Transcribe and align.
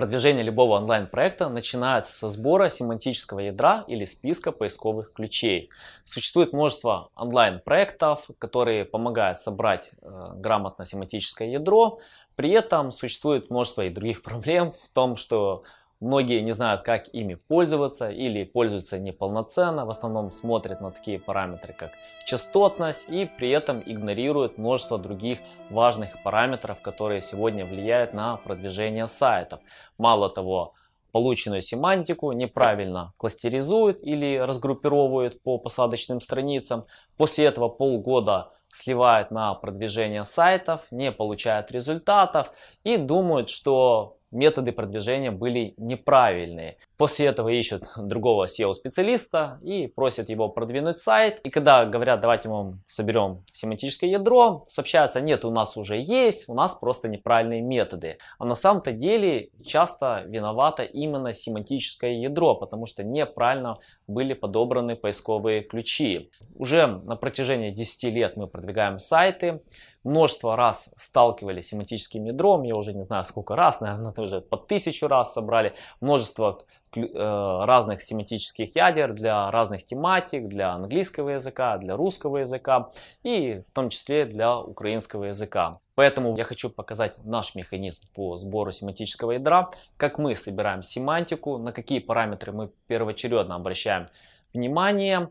Продвижение 0.00 0.42
любого 0.42 0.76
онлайн-проекта 0.76 1.50
начинается 1.50 2.14
со 2.14 2.30
сбора 2.30 2.70
семантического 2.70 3.40
ядра 3.40 3.84
или 3.86 4.06
списка 4.06 4.50
поисковых 4.50 5.12
ключей. 5.12 5.68
Существует 6.06 6.54
множество 6.54 7.10
онлайн-проектов, 7.16 8.30
которые 8.38 8.86
помогают 8.86 9.40
собрать 9.40 9.90
э, 10.00 10.32
грамотно 10.36 10.86
семантическое 10.86 11.48
ядро. 11.48 11.98
При 12.34 12.48
этом 12.48 12.92
существует 12.92 13.50
множество 13.50 13.82
и 13.82 13.90
других 13.90 14.22
проблем 14.22 14.72
в 14.72 14.88
том, 14.88 15.16
что 15.16 15.64
Многие 16.00 16.40
не 16.40 16.52
знают, 16.52 16.80
как 16.80 17.08
ими 17.08 17.34
пользоваться 17.34 18.08
или 18.08 18.44
пользуются 18.44 18.98
неполноценно, 18.98 19.84
в 19.84 19.90
основном 19.90 20.30
смотрят 20.30 20.80
на 20.80 20.90
такие 20.90 21.18
параметры, 21.18 21.74
как 21.74 21.92
частотность 22.24 23.06
и 23.10 23.26
при 23.26 23.50
этом 23.50 23.82
игнорируют 23.84 24.56
множество 24.56 24.96
других 24.96 25.40
важных 25.68 26.22
параметров, 26.22 26.80
которые 26.80 27.20
сегодня 27.20 27.66
влияют 27.66 28.14
на 28.14 28.38
продвижение 28.38 29.06
сайтов. 29.06 29.60
Мало 29.98 30.30
того, 30.30 30.72
полученную 31.12 31.60
семантику 31.60 32.32
неправильно 32.32 33.12
кластеризуют 33.18 34.02
или 34.02 34.38
разгруппировывают 34.38 35.42
по 35.42 35.58
посадочным 35.58 36.20
страницам. 36.20 36.86
После 37.18 37.44
этого 37.44 37.68
полгода 37.68 38.52
сливают 38.72 39.30
на 39.30 39.52
продвижение 39.52 40.24
сайтов, 40.24 40.86
не 40.90 41.12
получают 41.12 41.70
результатов 41.72 42.52
и 42.84 42.96
думают, 42.96 43.50
что 43.50 44.16
методы 44.30 44.72
продвижения 44.72 45.30
были 45.30 45.74
неправильные. 45.76 46.76
После 46.96 47.26
этого 47.26 47.48
ищут 47.48 47.84
другого 47.96 48.46
SEO-специалиста 48.46 49.58
и 49.62 49.86
просят 49.86 50.28
его 50.28 50.48
продвинуть 50.48 50.98
сайт. 50.98 51.40
И 51.40 51.50
когда 51.50 51.84
говорят, 51.84 52.20
давайте 52.20 52.48
мы 52.48 52.78
соберем 52.86 53.44
семантическое 53.52 54.10
ядро, 54.10 54.64
сообщается, 54.66 55.20
нет, 55.20 55.44
у 55.44 55.50
нас 55.50 55.76
уже 55.76 55.96
есть, 55.96 56.48
у 56.48 56.54
нас 56.54 56.74
просто 56.74 57.08
неправильные 57.08 57.60
методы. 57.60 58.18
А 58.38 58.44
на 58.44 58.54
самом-то 58.54 58.92
деле 58.92 59.50
часто 59.64 60.24
виновато 60.26 60.82
именно 60.82 61.32
семантическое 61.32 62.12
ядро, 62.12 62.54
потому 62.54 62.86
что 62.86 63.02
неправильно 63.02 63.76
были 64.06 64.34
подобраны 64.34 64.96
поисковые 64.96 65.62
ключи. 65.62 66.30
Уже 66.54 66.86
на 66.86 67.16
протяжении 67.16 67.70
10 67.70 68.04
лет 68.14 68.36
мы 68.36 68.46
продвигаем 68.46 68.98
сайты, 68.98 69.62
множество 70.04 70.56
раз 70.56 70.90
сталкивались 70.96 71.66
с 71.66 71.68
семантическим 71.68 72.24
ядром, 72.24 72.62
я 72.62 72.74
уже 72.74 72.94
не 72.94 73.02
знаю 73.02 73.24
сколько 73.24 73.56
раз, 73.56 73.80
наверное, 73.80 74.14
уже 74.18 74.40
по 74.40 74.56
тысячу 74.56 75.08
раз 75.08 75.32
собрали, 75.32 75.74
множество 76.00 76.60
э, 76.96 77.02
разных 77.02 78.00
семантических 78.00 78.74
ядер 78.74 79.12
для 79.12 79.50
разных 79.50 79.84
тематик, 79.84 80.48
для 80.48 80.72
английского 80.72 81.30
языка, 81.30 81.76
для 81.76 81.96
русского 81.96 82.38
языка 82.38 82.90
и 83.22 83.60
в 83.60 83.70
том 83.72 83.90
числе 83.90 84.24
для 84.24 84.58
украинского 84.58 85.24
языка. 85.24 85.80
Поэтому 85.94 86.36
я 86.36 86.44
хочу 86.44 86.70
показать 86.70 87.22
наш 87.24 87.54
механизм 87.54 88.08
по 88.14 88.36
сбору 88.36 88.70
семантического 88.70 89.32
ядра, 89.32 89.70
как 89.98 90.18
мы 90.18 90.34
собираем 90.34 90.82
семантику, 90.82 91.58
на 91.58 91.72
какие 91.72 91.98
параметры 91.98 92.52
мы 92.52 92.70
первоочередно 92.86 93.54
обращаем 93.54 94.08
внимание. 94.54 95.30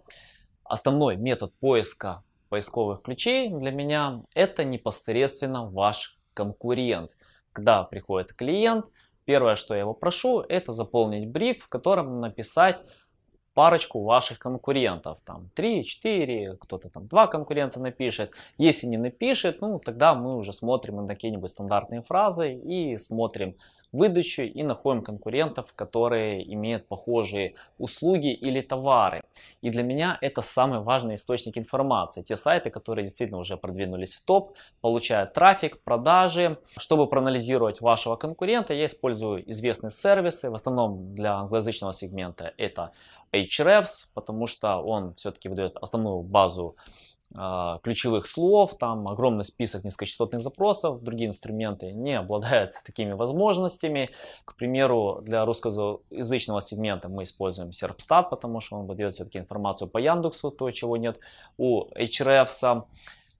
Основной 0.63 1.15
метод 1.15 1.51
поиска 1.59 2.23
поисковых 2.49 3.01
ключей 3.01 3.49
для 3.49 3.71
меня 3.71 4.23
это 4.33 4.63
непосредственно 4.63 5.65
ваш 5.69 6.19
конкурент. 6.33 7.15
Когда 7.53 7.83
приходит 7.83 8.33
клиент, 8.33 8.87
первое, 9.25 9.55
что 9.55 9.73
я 9.73 9.81
его 9.81 9.93
прошу, 9.93 10.41
это 10.41 10.73
заполнить 10.73 11.29
бриф, 11.29 11.63
в 11.63 11.69
котором 11.69 12.19
написать 12.19 12.83
парочку 13.53 14.03
ваших 14.03 14.39
конкурентов. 14.39 15.19
Там 15.21 15.49
3, 15.53 15.83
4, 15.83 16.57
кто-то 16.61 16.89
там 16.89 17.07
2 17.07 17.27
конкурента 17.27 17.79
напишет. 17.79 18.33
Если 18.57 18.87
не 18.87 18.97
напишет, 18.97 19.61
ну 19.61 19.79
тогда 19.79 20.15
мы 20.15 20.37
уже 20.37 20.53
смотрим 20.53 20.97
на 20.97 21.07
какие-нибудь 21.07 21.49
стандартные 21.49 22.01
фразы 22.01 22.53
и 22.53 22.95
смотрим 22.97 23.57
выдачу 23.91 24.43
и 24.43 24.63
находим 24.63 25.01
конкурентов, 25.01 25.73
которые 25.73 26.53
имеют 26.53 26.87
похожие 26.87 27.55
услуги 27.77 28.31
или 28.33 28.61
товары. 28.61 29.21
И 29.61 29.69
для 29.69 29.83
меня 29.83 30.17
это 30.21 30.41
самый 30.41 30.79
важный 30.79 31.15
источник 31.15 31.57
информации. 31.57 32.21
Те 32.21 32.35
сайты, 32.35 32.69
которые 32.69 33.05
действительно 33.05 33.39
уже 33.39 33.57
продвинулись 33.57 34.15
в 34.15 34.25
топ, 34.25 34.55
получают 34.81 35.33
трафик, 35.33 35.81
продажи. 35.81 36.57
Чтобы 36.77 37.07
проанализировать 37.07 37.81
вашего 37.81 38.15
конкурента, 38.15 38.73
я 38.73 38.85
использую 38.85 39.49
известные 39.51 39.89
сервисы, 39.89 40.49
в 40.49 40.55
основном 40.55 41.15
для 41.15 41.33
англоязычного 41.35 41.93
сегмента 41.93 42.53
это 42.57 42.91
Ahrefs, 43.31 44.07
потому 44.13 44.47
что 44.47 44.77
он 44.77 45.13
все-таки 45.13 45.49
выдает 45.49 45.77
основную 45.77 46.21
базу 46.21 46.75
ключевых 47.83 48.25
слов, 48.25 48.75
там 48.77 49.07
огромный 49.07 49.43
список 49.43 49.83
низкочастотных 49.83 50.41
запросов, 50.41 51.03
другие 51.03 51.29
инструменты 51.29 51.91
не 51.91 52.15
обладают 52.15 52.73
такими 52.85 53.11
возможностями. 53.11 54.09
К 54.45 54.55
примеру, 54.55 55.21
для 55.21 55.45
русскоязычного 55.45 56.61
сегмента 56.61 57.07
мы 57.07 57.23
используем 57.23 57.69
Serpstat, 57.69 58.29
потому 58.31 58.61
что 58.61 58.77
он 58.77 58.87
выдает 58.87 59.13
все-таки 59.13 59.37
информацию 59.37 59.87
по 59.87 59.99
Яндексу, 59.99 60.49
то, 60.49 60.71
чего 60.71 60.97
нет 60.97 61.19
у 61.57 61.85
Ahrefs. 61.91 62.83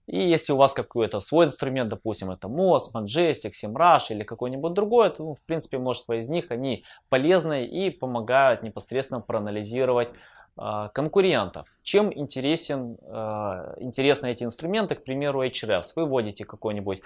И 0.06 0.18
если 0.18 0.52
у 0.52 0.56
вас 0.56 0.72
какой-то 0.72 1.20
свой 1.20 1.46
инструмент, 1.46 1.90
допустим, 1.90 2.32
это 2.32 2.48
Moz, 2.48 2.92
Majestic, 2.92 3.52
SEMrush 3.52 4.06
или 4.10 4.24
какой-нибудь 4.24 4.72
другой, 4.72 5.10
то, 5.10 5.22
ну, 5.22 5.34
в 5.36 5.40
принципе, 5.42 5.78
множество 5.78 6.14
из 6.14 6.28
них, 6.28 6.50
они 6.50 6.84
полезны 7.08 7.64
и 7.64 7.90
помогают 7.90 8.64
непосредственно 8.64 9.20
проанализировать 9.20 10.08
а, 10.08 10.14
конкурентов. 10.56 11.68
Чем 11.82 12.12
интересен, 12.16 12.98
а, 13.02 13.74
интересны 13.78 14.28
эти 14.28 14.44
инструменты, 14.44 14.94
к 14.94 15.04
примеру, 15.04 15.44
Ahrefs. 15.44 15.92
Вы 15.96 16.06
вводите 16.06 16.44
какой-нибудь 16.44 17.00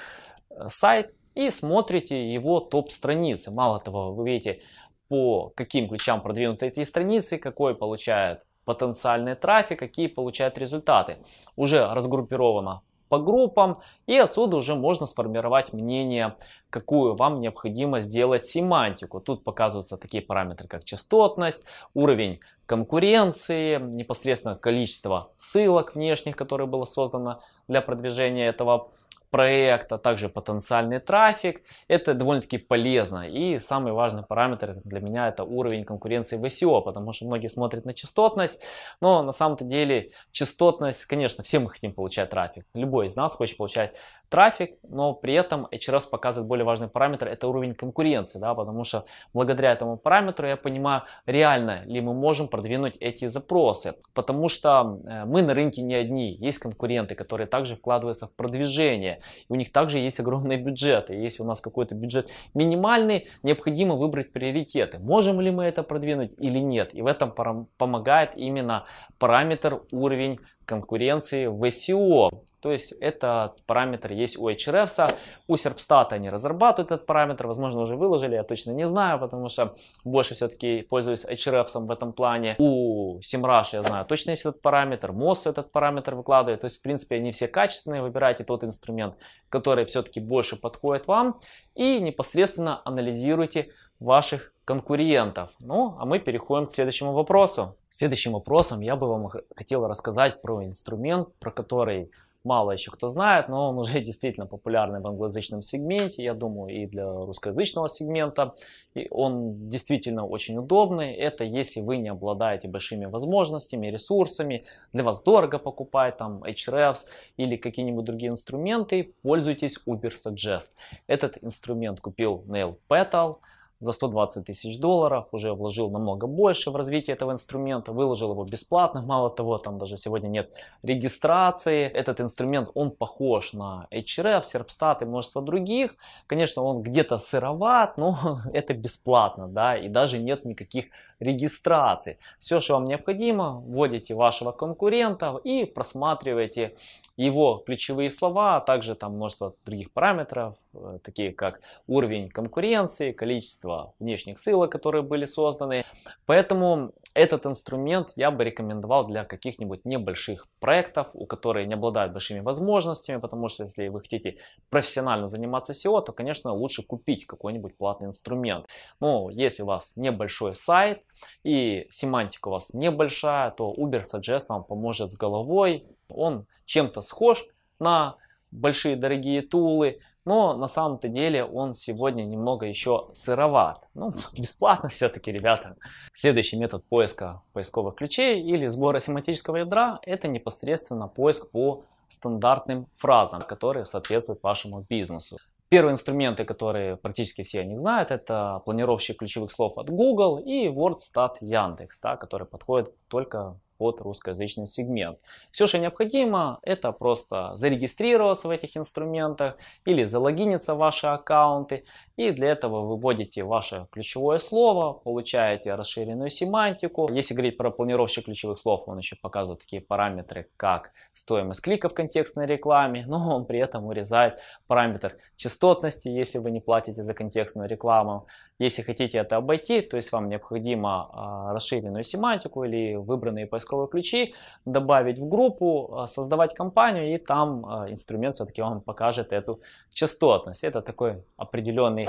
э, 0.50 0.68
сайт 0.68 1.14
и 1.34 1.50
смотрите 1.50 2.32
его 2.32 2.60
топ-страницы. 2.60 3.50
Мало 3.50 3.80
того, 3.80 4.12
вы 4.14 4.30
видите, 4.30 4.62
по 5.08 5.50
каким 5.50 5.88
ключам 5.88 6.22
продвинуты 6.22 6.66
эти 6.66 6.82
страницы, 6.84 7.38
какой 7.38 7.74
получает 7.74 8.46
потенциальный 8.64 9.34
трафик, 9.34 9.78
какие 9.78 10.06
получают 10.06 10.58
результаты. 10.58 11.18
Уже 11.56 11.86
разгруппировано 11.86 12.82
по 13.08 13.18
группам 13.18 13.80
и 14.06 14.16
отсюда 14.16 14.56
уже 14.56 14.74
можно 14.74 15.06
сформировать 15.06 15.72
мнение, 15.72 16.36
какую 16.74 17.14
вам 17.14 17.40
необходимо 17.40 18.00
сделать 18.00 18.46
семантику. 18.46 19.20
Тут 19.20 19.44
показываются 19.44 19.96
такие 19.96 20.24
параметры, 20.24 20.66
как 20.66 20.82
частотность, 20.82 21.64
уровень 21.94 22.40
конкуренции, 22.66 23.78
непосредственно 23.78 24.56
количество 24.56 25.30
ссылок 25.36 25.94
внешних, 25.94 26.34
которые 26.34 26.66
было 26.66 26.84
создано 26.84 27.40
для 27.68 27.80
продвижения 27.80 28.48
этого 28.48 28.90
проекта, 29.34 29.98
также 29.98 30.28
потенциальный 30.28 31.00
трафик. 31.00 31.62
Это 31.88 32.14
довольно-таки 32.14 32.58
полезно. 32.58 33.28
И 33.28 33.58
самый 33.58 33.92
важный 33.92 34.22
параметр 34.22 34.80
для 34.84 35.00
меня 35.00 35.26
это 35.26 35.42
уровень 35.42 35.84
конкуренции 35.84 36.36
в 36.36 36.44
SEO, 36.44 36.82
потому 36.82 37.12
что 37.12 37.26
многие 37.26 37.48
смотрят 37.48 37.84
на 37.84 37.94
частотность, 37.94 38.62
но 39.00 39.24
на 39.24 39.32
самом-то 39.32 39.64
деле 39.64 40.12
частотность, 40.30 41.04
конечно, 41.06 41.42
все 41.42 41.58
мы 41.58 41.70
хотим 41.70 41.92
получать 41.92 42.30
трафик. 42.30 42.64
Любой 42.74 43.06
из 43.06 43.16
нас 43.16 43.34
хочет 43.34 43.56
получать 43.56 43.96
трафик, 44.34 44.78
но 44.82 45.14
при 45.14 45.34
этом 45.34 45.68
HRS 45.72 46.10
показывает 46.10 46.48
более 46.48 46.64
важный 46.64 46.88
параметр, 46.88 47.28
это 47.28 47.46
уровень 47.46 47.72
конкуренции, 47.72 48.40
да, 48.40 48.52
потому 48.54 48.82
что 48.82 49.04
благодаря 49.32 49.70
этому 49.70 49.96
параметру 49.96 50.48
я 50.48 50.56
понимаю, 50.56 51.02
реально 51.24 51.82
ли 51.84 52.00
мы 52.00 52.14
можем 52.14 52.48
продвинуть 52.48 52.96
эти 52.98 53.28
запросы, 53.28 53.94
потому 54.12 54.48
что 54.48 54.98
э, 55.06 55.24
мы 55.24 55.42
на 55.42 55.54
рынке 55.54 55.82
не 55.82 55.94
одни, 55.94 56.36
есть 56.40 56.58
конкуренты, 56.58 57.14
которые 57.14 57.46
также 57.46 57.76
вкладываются 57.76 58.26
в 58.26 58.32
продвижение, 58.32 59.20
и 59.48 59.52
у 59.52 59.54
них 59.54 59.70
также 59.70 59.98
есть 59.98 60.18
огромные 60.18 60.58
бюджеты. 60.58 61.14
Если 61.14 61.44
у 61.44 61.46
нас 61.46 61.60
какой-то 61.60 61.94
бюджет 61.94 62.28
минимальный, 62.54 63.28
необходимо 63.44 63.94
выбрать 63.94 64.32
приоритеты. 64.32 64.98
Можем 64.98 65.40
ли 65.40 65.52
мы 65.52 65.62
это 65.62 65.84
продвинуть 65.84 66.34
или 66.40 66.58
нет. 66.58 66.92
И 66.92 67.02
в 67.02 67.06
этом 67.06 67.32
помогает 67.78 68.36
именно 68.36 68.84
параметр 69.18 69.82
уровень 69.92 70.40
конкуренции 70.64 71.46
в 71.46 71.62
SEO. 71.64 72.30
То 72.60 72.72
есть 72.72 72.92
этот 72.92 73.62
параметр 73.66 74.12
есть 74.12 74.38
у 74.38 74.48
Ahrefs, 74.48 75.14
у 75.48 75.54
Serpstat 75.54 76.12
они 76.12 76.30
разрабатывают 76.30 76.92
этот 76.92 77.06
параметр, 77.06 77.46
возможно 77.46 77.82
уже 77.82 77.96
выложили, 77.96 78.36
я 78.36 78.42
точно 78.42 78.70
не 78.70 78.86
знаю, 78.86 79.18
потому 79.20 79.48
что 79.50 79.74
больше 80.02 80.34
все-таки 80.34 80.80
пользуюсь 80.88 81.26
Ahrefs 81.26 81.78
в 81.86 81.90
этом 81.90 82.14
плане. 82.14 82.56
У 82.58 83.18
SEMrush 83.18 83.68
я 83.72 83.82
знаю 83.82 84.06
точно 84.06 84.30
есть 84.30 84.46
этот 84.46 84.62
параметр, 84.62 85.10
Moz 85.10 85.48
этот 85.48 85.72
параметр 85.72 86.14
выкладывает, 86.14 86.62
то 86.62 86.66
есть 86.66 86.78
в 86.78 86.82
принципе 86.82 87.16
они 87.16 87.32
все 87.32 87.48
качественные, 87.48 88.00
выбирайте 88.00 88.44
тот 88.44 88.64
инструмент, 88.64 89.16
который 89.50 89.84
все-таки 89.84 90.20
больше 90.20 90.56
подходит 90.56 91.06
вам. 91.06 91.40
И 91.74 92.00
непосредственно 92.00 92.80
анализируйте 92.84 93.70
ваших 93.98 94.53
конкурентов. 94.64 95.54
Ну, 95.60 95.96
а 95.98 96.06
мы 96.06 96.18
переходим 96.18 96.66
к 96.66 96.72
следующему 96.72 97.12
вопросу. 97.12 97.76
Следующим 97.88 98.32
вопросом 98.32 98.80
я 98.80 98.96
бы 98.96 99.08
вам 99.08 99.30
хотел 99.54 99.86
рассказать 99.86 100.42
про 100.42 100.64
инструмент, 100.64 101.28
про 101.38 101.50
который 101.50 102.10
мало 102.44 102.72
еще 102.72 102.90
кто 102.90 103.08
знает, 103.08 103.48
но 103.48 103.70
он 103.70 103.78
уже 103.84 104.00
действительно 104.00 104.46
популярный 104.46 105.00
в 105.00 105.06
англоязычном 105.06 105.62
сегменте, 105.62 106.22
я 106.22 106.34
думаю, 106.34 106.74
и 106.74 106.84
для 106.84 107.10
русскоязычного 107.10 107.88
сегмента. 107.88 108.54
И 108.94 109.08
он 109.10 109.62
действительно 109.62 110.26
очень 110.26 110.58
удобный. 110.58 111.14
Это 111.14 111.44
если 111.44 111.80
вы 111.80 111.96
не 111.96 112.10
обладаете 112.10 112.68
большими 112.68 113.06
возможностями, 113.06 113.88
ресурсами, 113.88 114.64
для 114.92 115.02
вас 115.02 115.22
дорого 115.22 115.58
покупать 115.58 116.16
там 116.18 116.42
Hrefs 116.44 117.06
или 117.36 117.56
какие-нибудь 117.56 118.04
другие 118.04 118.30
инструменты, 118.30 119.14
пользуйтесь 119.22 119.78
Uber 119.86 120.12
Suggest. 120.12 120.70
Этот 121.06 121.42
инструмент 121.42 122.00
купил 122.00 122.44
Nail 122.46 122.76
Petal 122.88 123.38
за 123.78 123.92
120 123.92 124.44
тысяч 124.44 124.78
долларов, 124.78 125.26
уже 125.32 125.52
вложил 125.52 125.90
намного 125.90 126.26
больше 126.26 126.70
в 126.70 126.76
развитие 126.76 127.14
этого 127.14 127.32
инструмента, 127.32 127.92
выложил 127.92 128.32
его 128.32 128.44
бесплатно, 128.44 129.02
мало 129.06 129.30
того, 129.30 129.58
там 129.58 129.78
даже 129.78 129.96
сегодня 129.96 130.28
нет 130.28 130.52
регистрации. 130.82 131.86
Этот 131.86 132.20
инструмент, 132.20 132.70
он 132.74 132.90
похож 132.90 133.52
на 133.52 133.86
HRF, 133.90 134.42
Serpstat 134.42 135.02
и 135.02 135.04
множество 135.04 135.42
других. 135.42 135.96
Конечно, 136.26 136.62
он 136.62 136.82
где-то 136.82 137.18
сыроват, 137.18 137.98
но 137.98 138.38
это 138.52 138.74
бесплатно, 138.74 139.48
да, 139.48 139.76
и 139.76 139.88
даже 139.88 140.18
нет 140.18 140.44
никаких 140.44 140.86
регистрации. 141.24 142.18
Все, 142.38 142.60
что 142.60 142.74
вам 142.74 142.84
необходимо, 142.84 143.62
вводите 143.66 144.14
вашего 144.14 144.52
конкурента 144.52 145.40
и 145.44 145.64
просматриваете 145.64 146.76
его 147.16 147.62
ключевые 147.64 148.10
слова, 148.10 148.56
а 148.56 148.60
также 148.60 148.94
там 148.94 149.14
множество 149.14 149.54
других 149.64 149.92
параметров, 149.92 150.56
э, 150.74 150.98
такие 151.02 151.32
как 151.32 151.60
уровень 151.86 152.28
конкуренции, 152.28 153.12
количество 153.12 153.94
внешних 153.98 154.38
ссылок, 154.38 154.70
которые 154.72 155.02
были 155.02 155.24
созданы. 155.24 155.84
Поэтому 156.26 156.92
этот 157.14 157.46
инструмент 157.46 158.12
я 158.16 158.32
бы 158.32 158.42
рекомендовал 158.42 159.06
для 159.06 159.24
каких-нибудь 159.24 159.86
небольших 159.86 160.48
проектов, 160.58 161.10
у 161.12 161.26
которых 161.26 161.66
не 161.66 161.74
обладают 161.74 162.12
большими 162.12 162.40
возможностями, 162.40 163.20
потому 163.20 163.46
что 163.46 163.64
если 163.64 163.86
вы 163.86 164.00
хотите 164.00 164.38
профессионально 164.68 165.28
заниматься 165.28 165.72
SEO, 165.72 166.02
то, 166.02 166.12
конечно, 166.12 166.52
лучше 166.52 166.82
купить 166.82 167.26
какой-нибудь 167.26 167.76
платный 167.76 168.08
инструмент. 168.08 168.66
Но 168.98 169.30
если 169.30 169.62
у 169.62 169.66
вас 169.66 169.96
небольшой 169.96 170.54
сайт 170.54 171.02
и 171.42 171.86
семантика 171.90 172.48
у 172.48 172.52
вас 172.52 172.74
небольшая, 172.74 173.50
то 173.50 173.72
Uber 173.76 174.02
Suggest 174.02 174.46
вам 174.48 174.64
поможет 174.64 175.10
с 175.10 175.16
головой. 175.16 175.86
Он 176.08 176.46
чем-то 176.64 177.00
схож 177.00 177.46
на 177.78 178.16
большие 178.50 178.96
дорогие 178.96 179.42
тулы, 179.42 179.98
но 180.24 180.56
на 180.56 180.68
самом-то 180.68 181.08
деле 181.08 181.44
он 181.44 181.74
сегодня 181.74 182.22
немного 182.22 182.66
еще 182.66 183.08
сыроват. 183.12 183.88
Ну, 183.94 184.12
бесплатно 184.38 184.88
все-таки, 184.88 185.32
ребята. 185.32 185.76
Следующий 186.12 186.56
метод 186.56 186.84
поиска 186.84 187.42
поисковых 187.52 187.96
ключей 187.96 188.42
или 188.42 188.66
сбора 188.68 189.00
семантического 189.00 189.56
ядра– 189.56 189.98
это 190.02 190.28
непосредственно 190.28 191.08
поиск 191.08 191.50
по 191.50 191.84
стандартным 192.08 192.86
фразам, 192.94 193.42
которые 193.42 193.84
соответствуют 193.84 194.42
вашему 194.42 194.86
бизнесу. 194.88 195.38
Первые 195.68 195.92
инструменты, 195.92 196.44
которые 196.44 196.96
практически 196.96 197.42
все 197.42 197.60
они 197.60 197.74
знают, 197.76 198.10
это 198.10 198.62
планировщик 198.64 199.18
ключевых 199.18 199.50
слов 199.50 199.76
от 199.78 199.90
Google 199.90 200.38
и 200.38 200.68
WordStat 200.68 201.36
Яндекс, 201.40 201.98
да, 202.00 202.16
который 202.16 202.46
подходит 202.46 202.94
только 203.08 203.58
под 203.78 204.00
русскоязычный 204.00 204.66
сегмент. 204.66 205.20
Все, 205.50 205.66
что 205.66 205.78
необходимо, 205.78 206.58
это 206.62 206.92
просто 206.92 207.54
зарегистрироваться 207.54 208.48
в 208.48 208.50
этих 208.50 208.76
инструментах 208.76 209.56
или 209.84 210.04
залогиниться 210.04 210.74
в 210.74 210.78
ваши 210.78 211.06
аккаунты. 211.06 211.84
И 212.16 212.30
для 212.30 212.52
этого 212.52 212.80
вы 212.82 212.96
вводите 212.96 213.42
ваше 213.42 213.88
ключевое 213.90 214.38
слово, 214.38 214.92
получаете 214.92 215.74
расширенную 215.74 216.30
семантику. 216.30 217.10
Если 217.12 217.34
говорить 217.34 217.56
про 217.56 217.72
планировщик 217.72 218.26
ключевых 218.26 218.56
слов, 218.56 218.84
он 218.86 218.98
еще 218.98 219.16
показывает 219.16 219.60
такие 219.60 219.82
параметры, 219.82 220.48
как 220.56 220.92
стоимость 221.12 221.60
клика 221.60 221.88
в 221.88 221.94
контекстной 221.94 222.46
рекламе, 222.46 223.04
но 223.08 223.36
он 223.36 223.46
при 223.46 223.58
этом 223.58 223.86
урезает 223.86 224.38
параметр 224.68 225.16
частотности, 225.36 226.08
если 226.08 226.38
вы 226.38 226.50
не 226.50 226.60
платите 226.60 227.02
за 227.02 227.14
контекстную 227.14 227.68
рекламу. 227.68 228.26
Если 228.58 228.82
хотите 228.82 229.18
это 229.18 229.36
обойти, 229.36 229.80
то 229.80 229.96
есть 229.96 230.12
вам 230.12 230.28
необходимо 230.28 231.10
а, 231.12 231.52
расширенную 231.52 232.04
семантику 232.04 232.64
или 232.64 232.94
выбранные 232.94 233.46
поисковые 233.46 233.88
ключи, 233.88 234.34
добавить 234.64 235.18
в 235.18 235.28
группу, 235.28 235.94
а, 235.94 236.06
создавать 236.06 236.54
компанию, 236.54 237.14
и 237.14 237.18
там 237.18 237.66
а, 237.66 237.90
инструмент 237.90 238.36
все-таки 238.36 238.62
вам 238.62 238.80
покажет 238.80 239.32
эту 239.32 239.60
частотность. 239.92 240.64
Это 240.64 240.80
такой 240.80 241.24
определенный 241.36 242.03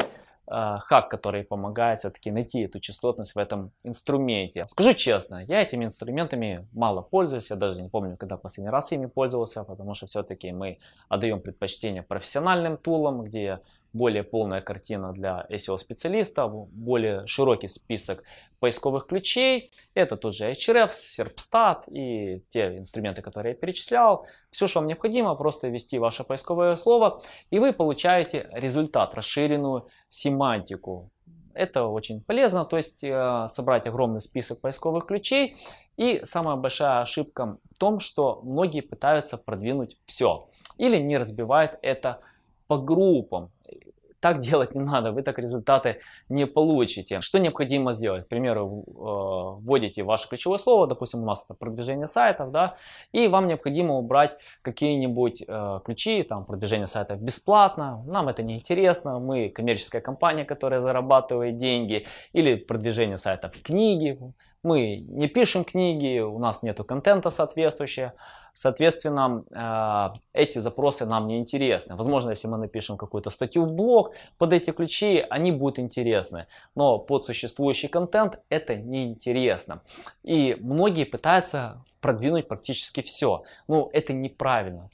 а, 0.47 0.77
хак, 0.77 1.09
который 1.09 1.43
помогает 1.43 1.99
все-таки 1.99 2.29
найти 2.29 2.61
эту 2.61 2.79
частотность 2.79 3.33
в 3.33 3.37
этом 3.39 3.71
инструменте. 3.83 4.67
Скажу 4.67 4.93
честно, 4.93 5.43
я 5.47 5.61
этими 5.61 5.85
инструментами 5.85 6.67
мало 6.71 7.01
пользуюсь, 7.01 7.49
я 7.49 7.55
даже 7.55 7.81
не 7.81 7.89
помню, 7.89 8.15
когда 8.15 8.37
последний 8.37 8.69
раз 8.69 8.91
ими 8.91 9.07
пользовался, 9.07 9.63
потому 9.63 9.95
что 9.95 10.05
все-таки 10.05 10.51
мы 10.51 10.77
отдаем 11.09 11.41
предпочтение 11.41 12.03
профессиональным 12.03 12.77
тулам, 12.77 13.23
где 13.23 13.59
более 13.95 14.23
полная 14.23 14.59
картина 14.59 15.13
для 15.13 15.45
SEO-специалистов, 15.49 16.67
более 16.69 17.25
широкий 17.27 17.69
список 17.69 18.23
поисковых 18.59 19.07
ключей. 19.07 19.71
Это 19.93 20.17
тот 20.17 20.35
же 20.35 20.51
Ahrefs, 20.51 20.89
Serpstat 21.17 21.89
и 21.89 22.39
те 22.49 22.77
инструменты, 22.77 23.21
которые 23.21 23.53
я 23.53 23.57
перечислял. 23.57 24.25
Все, 24.51 24.67
что 24.67 24.79
вам 24.79 24.87
необходимо, 24.87 25.33
просто 25.35 25.69
ввести 25.69 25.97
ваше 25.97 26.25
поисковое 26.25 26.75
слово, 26.75 27.21
и 27.51 27.59
вы 27.59 27.71
получаете 27.71 28.49
результат, 28.51 29.15
расширенную 29.15 29.87
семантику. 30.09 31.09
Это 31.53 31.85
очень 31.85 32.19
полезно, 32.19 32.65
то 32.65 32.75
есть 32.75 33.01
э, 33.01 33.45
собрать 33.47 33.87
огромный 33.87 34.19
список 34.19 34.59
поисковых 34.59 35.05
ключей. 35.05 35.55
И 35.95 36.19
самая 36.25 36.57
большая 36.57 36.99
ошибка 36.99 37.57
в 37.73 37.79
том, 37.79 38.01
что 38.01 38.41
многие 38.43 38.81
пытаются 38.81 39.37
продвинуть 39.37 39.97
все 40.05 40.49
или 40.77 40.97
не 40.97 41.17
разбивают 41.17 41.79
это 41.81 42.19
по 42.67 42.77
группам. 42.77 43.51
Так 44.25 44.39
делать 44.39 44.73
не 44.73 44.81
надо, 44.81 45.11
вы 45.11 45.21
так 45.21 45.37
результаты 45.37 45.99
не 46.29 46.47
получите. 46.47 47.21
Что 47.21 47.37
необходимо 47.37 47.93
сделать? 47.93 48.25
К 48.25 48.27
примеру, 48.27 48.83
э, 48.87 49.61
вводите 49.63 50.01
ваше 50.01 50.27
ключевое 50.29 50.57
слово, 50.57 50.87
допустим, 50.87 51.21
у 51.21 51.25
нас 51.27 51.45
это 51.45 51.53
продвижение 51.53 52.07
сайтов, 52.07 52.49
да, 52.49 52.73
и 53.11 53.27
вам 53.27 53.45
необходимо 53.45 53.93
убрать 53.93 54.35
какие-нибудь 54.63 55.43
э, 55.47 55.79
ключи, 55.85 56.23
там, 56.23 56.43
продвижение 56.43 56.87
сайтов 56.87 57.21
бесплатно, 57.21 58.03
нам 58.07 58.27
это 58.27 58.41
не 58.41 58.55
интересно, 58.55 59.19
мы 59.19 59.49
коммерческая 59.49 60.01
компания, 60.01 60.43
которая 60.43 60.81
зарабатывает 60.81 61.57
деньги, 61.57 62.07
или 62.33 62.55
продвижение 62.55 63.17
сайтов 63.17 63.61
книги, 63.61 64.19
мы 64.63 65.05
не 65.07 65.27
пишем 65.27 65.63
книги, 65.63 66.21
у 66.21 66.39
нас 66.39 66.63
нету 66.63 66.83
контента 66.83 67.29
соответствующего, 67.29 68.13
соответственно, 68.55 69.43
э, 69.51 70.17
эти 70.33 70.59
запросы 70.59 71.05
нам 71.05 71.27
не 71.27 71.37
интересны. 71.37 71.95
Возможно, 71.95 72.31
если 72.31 72.47
мы 72.47 72.57
напишем 72.57 72.97
какую-то 72.97 73.29
статью 73.29 73.65
в 73.65 73.75
блог, 73.75 74.13
под 74.37 74.53
эти 74.53 74.71
ключи 74.71 75.23
они 75.29 75.51
будут 75.51 75.77
интересны, 75.77 76.47
но 76.73 76.97
под 76.97 77.25
существующий 77.25 77.89
контент 77.89 78.39
это 78.49 78.75
не 78.75 79.03
интересно. 79.03 79.81
И 80.23 80.57
многие 80.59 81.03
пытаются 81.03 81.83
продвинуть 82.05 82.47
практически 82.47 83.01
все. 83.01 83.41
Ну, 83.67 83.89
это 83.91 84.13
неправильно. 84.13 84.91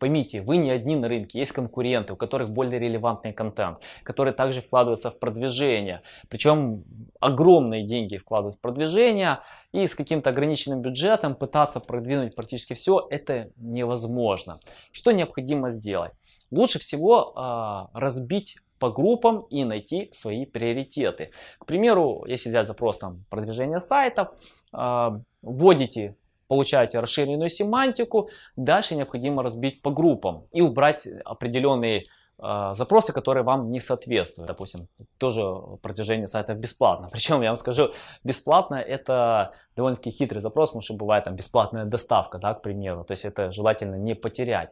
Поймите, 0.00 0.40
вы 0.40 0.56
не 0.56 0.70
одни 0.70 0.96
на 0.96 1.08
рынке, 1.08 1.38
есть 1.38 1.52
конкуренты, 1.52 2.14
у 2.14 2.16
которых 2.16 2.48
более 2.52 2.80
релевантный 2.80 3.34
контент, 3.34 3.80
которые 4.02 4.32
также 4.32 4.62
вкладываются 4.62 5.10
в 5.10 5.18
продвижение. 5.18 6.00
Причем 6.30 6.84
огромные 7.20 7.82
деньги 7.82 8.16
вкладывают 8.16 8.56
в 8.56 8.60
продвижение, 8.60 9.40
и 9.72 9.86
с 9.86 9.94
каким-то 9.94 10.30
ограниченным 10.30 10.80
бюджетом 10.80 11.34
пытаться 11.34 11.80
продвинуть 11.80 12.34
практически 12.34 12.72
все, 12.72 13.06
это 13.10 13.50
невозможно. 13.56 14.58
Что 14.90 15.12
необходимо 15.12 15.68
сделать? 15.68 16.12
Лучше 16.50 16.78
всего 16.78 17.34
э, 17.36 17.98
разбить 17.98 18.56
по 18.78 18.88
группам 18.90 19.42
и 19.50 19.64
найти 19.64 20.08
свои 20.12 20.46
приоритеты. 20.46 21.30
К 21.58 21.66
примеру, 21.66 22.24
если 22.26 22.48
взять 22.48 22.66
запрос 22.66 22.96
там 22.96 23.26
продвижение 23.28 23.80
сайтов, 23.80 24.28
э, 24.72 25.10
вводите 25.42 26.16
получаете 26.54 27.00
расширенную 27.00 27.48
семантику, 27.48 28.28
дальше 28.56 28.94
необходимо 28.94 29.42
разбить 29.42 29.82
по 29.82 29.90
группам 29.90 30.46
и 30.52 30.60
убрать 30.60 31.08
определенные 31.24 32.04
э, 32.38 32.70
запросы, 32.74 33.12
которые 33.12 33.42
вам 33.42 33.72
не 33.72 33.80
соответствуют. 33.80 34.48
Допустим, 34.48 34.86
тоже 35.18 35.42
продвижение 35.82 36.26
сайтов 36.26 36.58
бесплатно. 36.58 37.08
Причем, 37.12 37.42
я 37.42 37.48
вам 37.48 37.56
скажу, 37.56 37.90
бесплатно 38.24 38.76
это 38.76 39.50
довольно-таки 39.76 40.10
хитрый 40.10 40.40
запрос, 40.40 40.68
потому 40.68 40.82
что 40.82 40.94
бывает 40.94 41.24
там 41.24 41.34
бесплатная 41.34 41.84
доставка, 41.86 42.38
да, 42.38 42.54
к 42.54 42.62
примеру. 42.62 43.04
То 43.04 43.14
есть 43.14 43.24
это 43.24 43.50
желательно 43.50 43.96
не 43.96 44.14
потерять. 44.14 44.70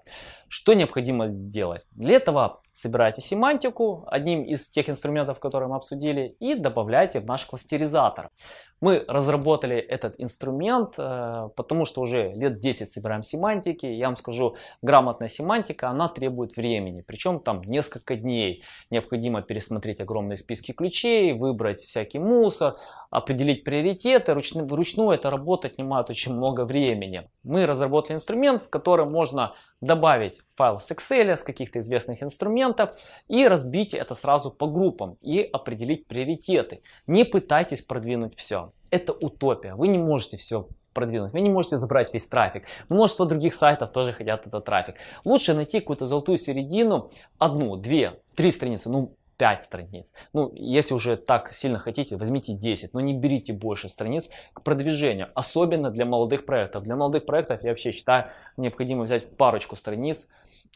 Что 0.54 0.74
необходимо 0.74 1.28
сделать? 1.28 1.86
Для 1.92 2.16
этого 2.16 2.60
собирайте 2.72 3.22
семантику 3.22 4.04
одним 4.06 4.42
из 4.42 4.68
тех 4.68 4.90
инструментов, 4.90 5.40
которые 5.40 5.70
мы 5.70 5.76
обсудили, 5.76 6.36
и 6.40 6.54
добавляйте 6.54 7.20
в 7.20 7.24
наш 7.24 7.46
кластеризатор. 7.46 8.28
Мы 8.82 9.02
разработали 9.08 9.76
этот 9.76 10.16
инструмент, 10.18 10.96
э, 10.98 11.48
потому 11.56 11.86
что 11.86 12.02
уже 12.02 12.32
лет 12.34 12.58
10 12.58 12.90
собираем 12.90 13.22
семантики. 13.22 13.86
Я 13.86 14.06
вам 14.06 14.16
скажу, 14.16 14.56
грамотная 14.82 15.28
семантика, 15.28 15.88
она 15.88 16.08
требует 16.08 16.56
времени. 16.56 17.02
Причем 17.06 17.40
там 17.40 17.62
несколько 17.62 18.16
дней. 18.16 18.62
Необходимо 18.90 19.40
пересмотреть 19.40 20.00
огромные 20.00 20.36
списки 20.36 20.72
ключей, 20.72 21.32
выбрать 21.32 21.80
всякий 21.80 22.18
мусор, 22.18 22.76
определить 23.10 23.64
приоритеты. 23.64 24.34
Вручную 24.34 25.12
это 25.12 25.30
работа 25.30 25.68
отнимает 25.68 26.10
очень 26.10 26.34
много 26.34 26.66
времени. 26.66 27.30
Мы 27.44 27.66
разработали 27.66 28.16
инструмент, 28.16 28.60
в 28.60 28.68
котором 28.68 29.12
можно 29.12 29.54
добавить 29.82 30.40
файл 30.54 30.80
с 30.80 30.90
Excel, 30.90 31.36
с 31.36 31.42
каких-то 31.42 31.80
известных 31.80 32.22
инструментов 32.22 32.92
и 33.28 33.46
разбить 33.46 33.92
это 33.92 34.14
сразу 34.14 34.50
по 34.50 34.66
группам 34.66 35.18
и 35.20 35.40
определить 35.40 36.06
приоритеты. 36.06 36.80
Не 37.06 37.24
пытайтесь 37.24 37.82
продвинуть 37.82 38.34
все. 38.34 38.72
Это 38.90 39.12
утопия. 39.12 39.74
Вы 39.74 39.88
не 39.88 39.98
можете 39.98 40.38
все 40.38 40.68
продвинуть. 40.94 41.32
Вы 41.32 41.40
не 41.40 41.50
можете 41.50 41.76
забрать 41.76 42.14
весь 42.14 42.26
трафик. 42.26 42.66
Множество 42.88 43.26
других 43.26 43.54
сайтов 43.54 43.90
тоже 43.90 44.12
хотят 44.12 44.46
этот 44.46 44.64
трафик. 44.64 44.96
Лучше 45.24 45.54
найти 45.54 45.80
какую-то 45.80 46.06
золотую 46.06 46.38
середину, 46.38 47.10
одну, 47.38 47.76
две, 47.76 48.20
три 48.34 48.52
страницы, 48.52 48.88
ну 48.88 49.16
5 49.42 49.62
страниц. 49.62 50.14
Ну, 50.32 50.52
если 50.54 50.94
уже 50.94 51.16
так 51.16 51.50
сильно 51.50 51.76
хотите, 51.76 52.16
возьмите 52.16 52.52
10, 52.52 52.94
но 52.94 53.00
не 53.00 53.12
берите 53.12 53.52
больше 53.52 53.88
страниц 53.88 54.28
к 54.52 54.62
продвижению, 54.62 55.30
особенно 55.34 55.90
для 55.90 56.04
молодых 56.04 56.46
проектов. 56.46 56.84
Для 56.84 56.94
молодых 56.94 57.26
проектов 57.26 57.64
я 57.64 57.70
вообще 57.70 57.90
считаю 57.90 58.26
необходимо 58.56 59.02
взять 59.02 59.36
парочку 59.36 59.74
страниц 59.74 60.28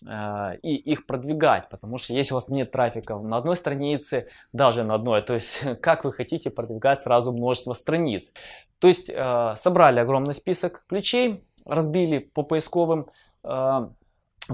э, 0.05 0.57
и 0.65 0.75
их 0.75 1.07
продвигать, 1.07 1.69
потому 1.69 1.97
что 1.99 2.13
если 2.13 2.35
у 2.35 2.39
вас 2.39 2.49
нет 2.49 2.73
трафика 2.73 3.17
на 3.17 3.37
одной 3.37 3.55
странице, 3.55 4.27
даже 4.53 4.83
на 4.83 4.97
одной, 4.97 5.23
то 5.23 5.35
есть 5.35 5.81
как 5.81 6.05
вы 6.05 6.13
хотите 6.13 6.51
продвигать 6.51 6.99
сразу 6.99 7.33
множество 7.33 7.73
страниц. 7.73 8.33
То 8.81 8.89
есть 8.89 9.11
э, 9.11 9.55
собрали 9.55 10.01
огромный 10.01 10.35
список 10.35 10.87
ключей, 10.89 11.45
разбили 11.65 12.19
по 12.19 12.43
поисковым 12.43 13.07
э, 13.45 13.91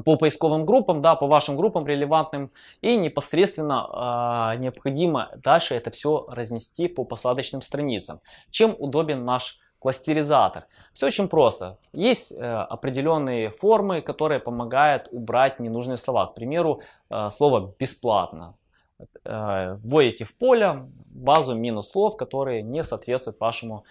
по 0.04 0.16
поисковым 0.16 0.64
группам, 0.64 1.00
да, 1.00 1.14
по 1.14 1.26
вашим 1.26 1.56
группам 1.56 1.86
релевантным 1.86 2.50
и 2.80 2.96
непосредственно 2.96 4.52
э, 4.54 4.58
необходимо 4.58 5.30
дальше 5.36 5.74
это 5.74 5.90
все 5.90 6.26
разнести 6.28 6.88
по 6.88 7.04
посадочным 7.04 7.62
страницам. 7.62 8.20
Чем 8.50 8.74
удобен 8.78 9.24
наш 9.24 9.58
кластеризатор? 9.78 10.66
Все 10.92 11.06
очень 11.06 11.28
просто. 11.28 11.78
Есть 11.92 12.32
э, 12.32 12.36
определенные 12.36 13.50
формы, 13.50 14.00
которые 14.00 14.40
помогают 14.40 15.08
убрать 15.10 15.60
ненужные 15.60 15.96
слова. 15.96 16.26
К 16.26 16.34
примеру, 16.34 16.80
э, 17.10 17.30
слово 17.30 17.74
бесплатно. 17.78 18.54
Э, 19.24 19.78
вводите 19.82 20.24
в 20.24 20.34
поле 20.34 20.88
базу 21.06 21.54
минус 21.54 21.90
слов, 21.90 22.16
которые 22.16 22.62
не 22.62 22.82
соответствуют 22.82 23.40
вашему 23.40 23.84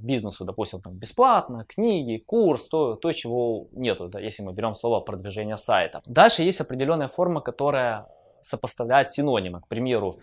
бизнесу. 0.00 0.44
Допустим, 0.44 0.80
там 0.80 0.94
бесплатно, 0.94 1.64
книги, 1.68 2.22
курс, 2.24 2.68
то, 2.68 2.94
то 2.94 3.12
чего 3.12 3.68
нету, 3.72 4.08
да, 4.08 4.20
если 4.20 4.42
мы 4.42 4.52
берем 4.52 4.74
слово 4.74 5.00
продвижение 5.00 5.56
сайта. 5.56 6.02
Дальше 6.06 6.42
есть 6.42 6.60
определенная 6.60 7.08
форма, 7.08 7.40
которая 7.40 8.06
сопоставляет 8.40 9.10
синонимы. 9.10 9.60
К 9.60 9.66
примеру, 9.66 10.20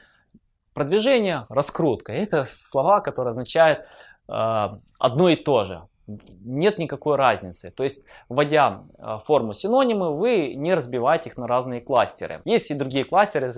продвижение, 0.73 1.45
раскрутка. 1.49 2.13
Это 2.13 2.45
слова, 2.45 3.01
которые 3.01 3.29
означают 3.29 3.85
э, 4.27 4.67
одно 4.99 5.29
и 5.29 5.35
то 5.35 5.63
же 5.63 5.83
нет 6.07 6.77
никакой 6.77 7.17
разницы. 7.17 7.71
То 7.71 7.83
есть, 7.83 8.05
вводя 8.29 8.83
форму 9.25 9.53
синонимы, 9.53 10.17
вы 10.17 10.53
не 10.55 10.73
разбиваете 10.73 11.29
их 11.29 11.37
на 11.37 11.47
разные 11.47 11.81
кластеры. 11.81 12.41
Есть 12.45 12.71
и 12.71 12.73
другие 12.73 13.03
кластеры, 13.03 13.51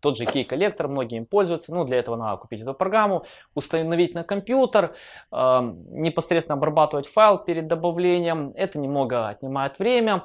тот 0.00 0.16
же 0.16 0.24
key 0.24 0.44
коллектор, 0.44 0.88
многие 0.88 1.18
им 1.18 1.26
пользуются. 1.26 1.74
Ну, 1.74 1.84
для 1.84 1.98
этого 1.98 2.16
надо 2.16 2.36
купить 2.36 2.62
эту 2.62 2.74
программу, 2.74 3.24
установить 3.54 4.14
на 4.14 4.24
компьютер, 4.24 4.94
э, 5.30 5.60
непосредственно 5.90 6.56
обрабатывать 6.56 7.06
файл 7.06 7.38
перед 7.38 7.66
добавлением. 7.66 8.52
Это 8.56 8.78
немного 8.78 9.28
отнимает 9.28 9.78
время. 9.78 10.24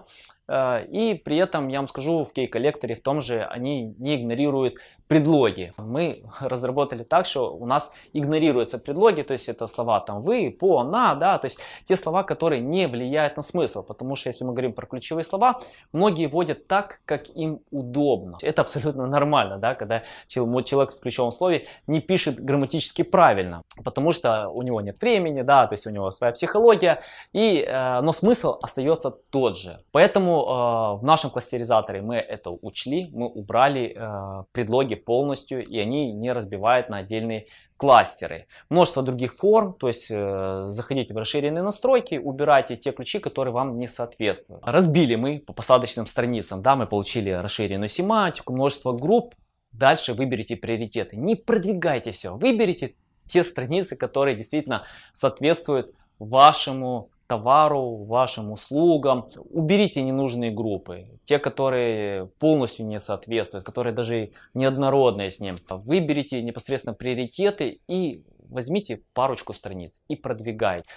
Э, 0.54 0.86
и 0.86 1.16
при 1.16 1.38
этом, 1.38 1.68
я 1.68 1.80
вам 1.80 1.88
скажу, 1.88 2.24
в 2.24 2.32
key 2.32 2.48
коллекторе 2.48 2.96
в 2.96 3.02
том 3.02 3.22
же 3.22 3.44
они 3.44 3.96
не 3.98 4.22
игнорируют 4.22 4.76
предлоги. 5.08 5.74
Мы 5.78 6.24
разработали 6.42 7.04
так, 7.04 7.26
что 7.26 7.56
у 7.56 7.66
нас 7.66 7.92
игнорируются 8.14 8.78
предлоги, 8.78 9.22
то 9.22 9.34
есть 9.34 9.50
это 9.50 9.68
слова 9.68 10.00
там 10.00 10.22
вы, 10.22 10.52
по, 10.52 10.84
на, 10.84 11.16
да, 11.16 11.38
то 11.38 11.46
есть 11.46 11.60
те 11.84 11.96
слова, 11.96 12.24
которые 12.24 12.62
не 12.62 12.88
влияют 12.88 13.38
на 13.38 13.44
смысл, 13.44 13.84
потому 13.84 14.16
что 14.16 14.30
если 14.30 14.46
мы 14.46 14.54
говорим 14.54 14.74
про 14.74 14.86
ключевые 14.86 15.24
слова, 15.24 15.60
многие 15.92 16.28
вводят 16.28 16.68
так, 16.68 17.02
как 17.06 17.30
им 17.30 17.60
удобно. 17.72 18.38
Это 18.44 18.62
абсолютно 18.62 19.08
нормально, 19.08 19.58
да, 19.58 19.76
когда 19.76 20.04
человек 20.28 20.92
в 20.92 21.00
ключевом 21.00 21.32
слове 21.32 21.66
не 21.88 22.00
пишет 22.00 22.40
грамматически 22.40 23.02
правильно, 23.02 23.64
потому 23.84 24.12
что 24.12 24.50
у 24.50 24.62
него 24.62 24.82
нет 24.82 25.02
времени, 25.02 25.42
да, 25.42 25.68
то 25.68 25.74
есть 25.74 25.88
у 25.88 25.90
него 25.90 26.12
своя 26.12 26.34
психология, 26.34 27.02
и, 27.34 27.66
э, 27.68 28.02
но 28.02 28.14
смысл 28.14 28.58
остается 28.62 29.12
тот 29.12 29.58
же. 29.58 29.80
Поэтому 29.92 30.43
э, 30.44 31.00
в 31.00 31.04
нашем 31.04 31.30
кластеризаторе 31.32 32.02
мы 32.02 32.16
это 32.18 32.52
учли, 32.52 33.10
мы 33.14 33.28
убрали 33.28 33.96
э, 33.96 34.44
предлоги 34.52 34.96
полностью, 34.96 35.66
и 35.66 35.80
они 35.80 36.14
не 36.14 36.32
разбивают 36.32 36.90
на 36.90 36.98
отдельные 36.98 37.48
кластеры. 37.78 38.48
Множество 38.70 39.04
других 39.04 39.34
форм, 39.34 39.74
то 39.74 39.88
есть 39.88 40.08
э, 40.10 40.66
заходите 40.68 41.14
в 41.14 41.18
расширенные 41.18 41.64
настройки, 41.64 42.16
убирайте 42.16 42.76
те 42.76 42.92
ключи, 42.92 43.20
которые 43.20 43.54
вам 43.54 43.78
не 43.78 43.88
соответствуют. 43.88 44.64
Разбили 44.66 45.16
мы 45.16 45.40
по 45.40 45.54
посадочным 45.54 46.06
страницам, 46.06 46.62
да, 46.62 46.76
мы 46.76 46.88
получили 46.88 47.32
расширенную 47.32 47.90
семантику, 47.90 48.54
множество 48.54 48.94
групп. 48.94 49.36
Дальше 49.72 50.14
выберите 50.14 50.56
приоритеты. 50.56 51.18
Не 51.18 51.36
продвигайте 51.36 52.12
все, 52.12 52.36
выберите 52.36 52.96
те 53.26 53.44
страницы, 53.44 53.96
которые 53.96 54.36
действительно 54.36 54.84
соответствуют 55.12 55.94
вашему 56.20 57.10
товару, 57.34 58.06
вашим 58.06 58.52
услугам. 58.52 59.28
Уберите 59.50 60.04
ненужные 60.04 60.52
группы, 60.52 61.08
те, 61.26 61.40
которые 61.40 62.28
полностью 62.40 62.86
не 62.86 63.00
соответствуют, 63.00 63.66
которые 63.66 63.94
даже 63.94 64.30
неоднородные 64.54 65.32
с 65.32 65.40
ним. 65.40 65.58
Выберите 65.70 66.44
непосредственно 66.44 66.94
приоритеты 66.94 67.80
и 67.88 68.24
возьмите 68.50 69.02
парочку 69.14 69.54
страниц 69.54 70.02
и 70.08 70.16
продвигайте. 70.16 70.88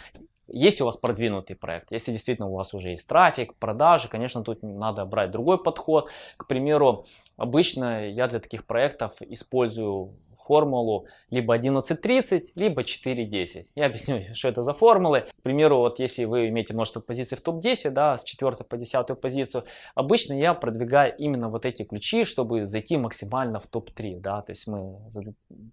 Если 0.49 0.83
у 0.83 0.87
вас 0.87 0.97
продвинутый 0.97 1.57
проект, 1.57 1.91
если 1.91 2.13
действительно 2.13 2.49
у 2.49 2.55
вас 2.55 2.75
уже 2.75 2.91
есть 2.91 3.09
трафик, 3.09 3.55
продажи, 3.55 4.09
конечно, 4.09 4.43
тут 4.43 4.63
надо 4.63 5.05
брать 5.07 5.31
другой 5.31 5.61
подход. 5.61 6.09
К 6.37 6.47
примеру, 6.47 7.07
обычно 7.37 8.09
я 8.09 8.29
для 8.29 8.41
таких 8.41 8.67
проектов 8.67 9.23
использую 9.23 10.13
формулу 10.47 11.07
либо 11.31 11.57
11.30, 11.57 12.53
либо 12.55 12.83
4.10. 12.83 13.65
Я 13.75 13.87
объясню, 13.87 14.21
что 14.35 14.49
это 14.49 14.63
за 14.63 14.73
формулы. 14.73 15.21
К 15.21 15.43
примеру, 15.43 15.79
вот 15.79 15.99
если 15.99 16.25
вы 16.25 16.49
имеете 16.49 16.75
множество 16.75 17.01
позиций 17.01 17.37
в 17.37 17.41
топ-10, 17.41 17.91
да, 17.91 18.19
с 18.19 18.25
4 18.25 18.53
по 18.69 18.77
10 18.77 19.21
позицию, 19.21 19.65
обычно 19.95 20.35
я 20.35 20.55
продвигаю 20.55 21.15
именно 21.17 21.49
вот 21.49 21.67
эти 21.67 21.85
ключи, 21.85 22.25
чтобы 22.25 22.67
зайти 22.67 22.97
максимально 22.97 23.59
в 23.59 23.67
топ-3. 23.67 24.21
Да, 24.21 24.43
то 24.43 24.53
есть 24.53 24.67
мы 24.67 24.99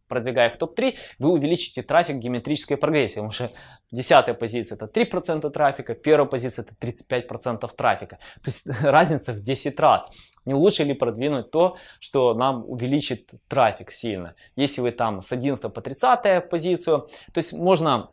продвигая 0.07 0.49
в 0.49 0.57
топ-3, 0.57 0.95
вы 1.19 1.31
увеличите 1.31 1.83
трафик 1.83 2.17
геометрической 2.17 2.77
прогрессии, 2.77 3.15
потому 3.15 3.31
что 3.31 3.51
10 3.91 4.37
позиция 4.39 4.75
это 4.75 4.85
3% 4.85 5.49
трафика, 5.49 5.93
первая 5.93 6.27
позиция 6.27 6.65
это 6.65 6.75
35% 6.75 7.69
трафика. 7.75 8.17
То 8.43 8.49
есть 8.49 8.67
разница 8.83 9.33
в 9.33 9.39
10 9.39 9.79
раз. 9.79 10.09
Не 10.45 10.53
лучше 10.53 10.83
ли 10.83 10.93
продвинуть 10.93 11.51
то, 11.51 11.77
что 11.99 12.33
нам 12.33 12.69
увеличит 12.69 13.31
трафик 13.47 13.91
сильно? 13.91 14.35
Если 14.63 14.81
вы 14.81 14.91
там 14.91 15.21
с 15.21 15.31
11 15.31 15.73
по 15.73 15.81
30 15.81 16.49
позицию, 16.49 17.07
то 17.33 17.37
есть 17.37 17.53
можно 17.53 18.09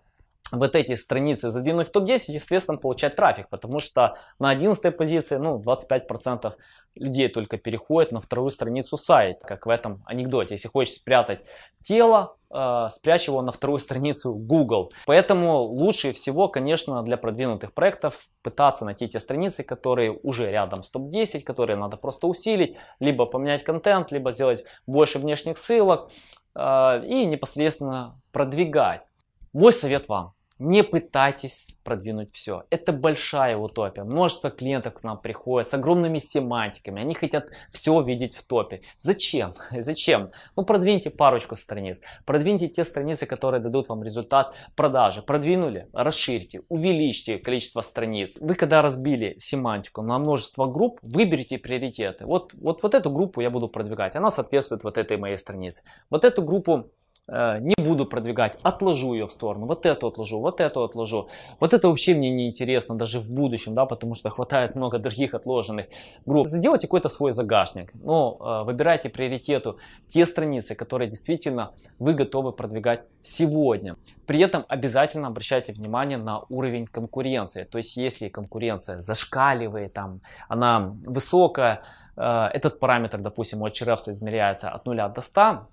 вот 0.52 0.75
эти 0.75 0.95
страницы 0.97 1.49
задвинуть 1.49 1.88
в 1.88 1.92
топ-10, 1.92 2.25
естественно, 2.28 2.76
получать 2.76 3.16
трафик, 3.16 3.49
потому 3.49 3.78
что 3.78 4.14
на 4.38 4.50
11 4.50 4.97
позиции, 4.97 5.37
ну, 5.37 5.61
25% 5.61 6.52
людей 6.97 7.28
только 7.28 7.57
переходят 7.57 8.12
на 8.12 8.21
вторую 8.21 8.50
страницу 8.50 8.97
сайта, 8.97 9.47
как 9.47 9.66
в 9.66 9.69
этом 9.69 10.02
анекдоте. 10.07 10.54
Если 10.54 10.69
хочешь 10.69 10.95
спрятать 10.95 11.40
тело, 11.83 12.37
э, 12.50 12.88
спрячь 12.90 13.28
его 13.28 13.42
на 13.42 13.52
вторую 13.52 13.78
страницу 13.78 14.35
Google. 14.35 14.92
Поэтому 15.07 15.62
лучше 15.62 16.12
всего, 16.12 16.49
конечно, 16.49 17.02
для 17.02 17.16
продвинутых 17.16 17.73
проектов 17.73 18.26
пытаться 18.42 18.85
найти 18.85 19.09
те 19.09 19.21
страницы, 19.21 19.62
которые 19.62 20.12
уже 20.23 20.50
рядом 20.50 20.83
с 20.83 20.90
топ-10, 20.90 21.42
которые 21.42 21.76
надо 21.76 21.97
просто 21.97 22.26
усилить, 22.26 22.76
либо 23.00 23.26
поменять 23.26 23.64
контент, 23.64 24.12
либо 24.12 24.33
сделать 24.33 24.64
больше 24.87 25.19
внешних 25.19 25.59
ссылок 25.59 26.11
э, 26.54 27.04
и 27.04 27.26
непосредственно 27.26 28.21
продвигать. 28.33 29.02
Мой 29.52 29.73
совет 29.73 30.09
вам 30.09 30.35
не 30.61 30.85
пытайтесь 30.85 31.76
продвинуть 31.85 32.31
все. 32.31 32.64
Это 32.71 32.93
большая 32.93 33.57
утопия. 33.57 34.05
Множество 34.05 34.50
клиентов 34.50 34.95
к 34.95 35.02
нам 35.02 35.21
приходят 35.21 35.69
с 35.69 35.75
огромными 35.75 36.19
семантиками. 36.19 37.00
Они 37.00 37.14
хотят 37.14 37.49
все 37.73 38.00
видеть 38.02 38.37
в 38.37 38.47
топе. 38.47 38.83
Зачем? 38.99 39.55
Зачем? 39.71 40.31
Ну, 40.57 40.64
продвиньте 40.64 41.11
парочку 41.11 41.57
страниц. 41.57 42.00
Продвиньте 42.26 42.69
те 42.69 42.85
страницы, 42.85 43.26
которые 43.26 43.61
дадут 43.61 43.88
вам 43.88 44.05
результат 44.05 44.55
продажи. 44.76 45.23
Продвинули? 45.23 45.88
Расширьте, 45.93 46.61
увеличьте 46.69 47.38
количество 47.38 47.81
страниц. 47.81 48.37
Вы 48.38 48.55
когда 48.55 48.83
разбили 48.83 49.37
семантику 49.38 50.02
на 50.02 50.19
множество 50.19 50.67
групп, 50.67 50.99
выберите 51.02 51.59
приоритеты. 51.59 52.26
Вот, 52.26 52.52
вот, 52.55 52.83
вот 52.83 52.95
эту 52.95 53.11
группу 53.11 53.40
я 53.40 53.50
буду 53.50 53.69
продвигать. 53.69 54.14
Она 54.14 54.31
соответствует 54.31 54.85
вот 54.85 54.99
этой 54.99 55.17
моей 55.17 55.37
странице. 55.37 55.85
Вот 56.11 56.25
эту 56.26 56.43
группу 56.43 56.90
не 57.29 57.75
буду 57.79 58.07
продвигать, 58.07 58.59
отложу 58.62 59.15
ее 59.15 59.27
в 59.27 59.31
сторону, 59.31 59.67
вот 59.67 59.87
эту 59.87 60.09
отложу, 60.09 60.41
вот 60.41 60.61
эту 60.61 60.83
отложу. 60.83 61.29
Вот 61.61 61.75
это 61.75 61.89
вообще 61.89 62.15
мне 62.15 62.31
не 62.31 62.49
интересно 62.49 62.97
даже 62.97 63.21
в 63.21 63.31
будущем, 63.31 63.75
да, 63.75 63.87
потому 63.87 64.15
что 64.15 64.31
хватает 64.31 64.75
много 64.75 64.99
других 64.99 65.35
отложенных 65.35 65.87
групп. 66.27 66.47
Сделайте 66.47 66.87
какой-то 66.87 67.09
свой 67.09 67.33
загашник, 67.33 67.93
но 67.95 68.37
э, 68.41 68.65
выбирайте 68.65 69.09
приоритету 69.09 69.79
те 70.07 70.27
страницы, 70.27 70.75
которые 70.75 71.09
действительно 71.09 71.73
вы 71.99 72.15
готовы 72.15 72.53
продвигать 72.53 73.05
сегодня. 73.23 73.97
При 74.27 74.41
этом 74.41 74.65
обязательно 74.69 75.29
обращайте 75.29 75.73
внимание 75.73 76.19
на 76.19 76.41
уровень 76.49 76.87
конкуренции. 76.87 77.65
То 77.65 77.79
есть 77.79 77.97
если 77.97 78.29
конкуренция 78.29 79.00
зашкаливает, 79.00 79.93
там, 79.93 80.21
она 80.49 80.97
высокая, 81.07 81.83
э, 82.17 82.49
этот 82.53 82.81
параметр, 82.81 83.19
допустим, 83.19 83.62
у 83.62 83.67
Ahrefs 83.67 84.11
измеряется 84.11 84.71
от 84.71 84.87
0 84.87 84.97
до 85.15 85.21
100, 85.21 85.69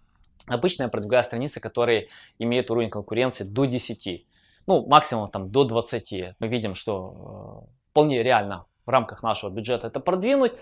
Обычно 0.45 0.83
я 0.83 0.89
продвигаю 0.89 1.23
страницы, 1.23 1.59
которые 1.59 2.07
имеют 2.39 2.69
уровень 2.71 2.89
конкуренции 2.89 3.43
до 3.43 3.65
10. 3.65 4.25
Ну, 4.67 4.85
максимум 4.85 5.27
там 5.27 5.49
до 5.49 5.63
20. 5.63 6.35
Мы 6.39 6.47
видим, 6.47 6.75
что 6.75 7.65
э, 7.67 7.89
вполне 7.91 8.23
реально 8.23 8.65
в 8.87 8.89
рамках 8.89 9.21
нашего 9.21 9.49
бюджета 9.49 9.87
это 9.87 9.99
продвинуть, 9.99 10.53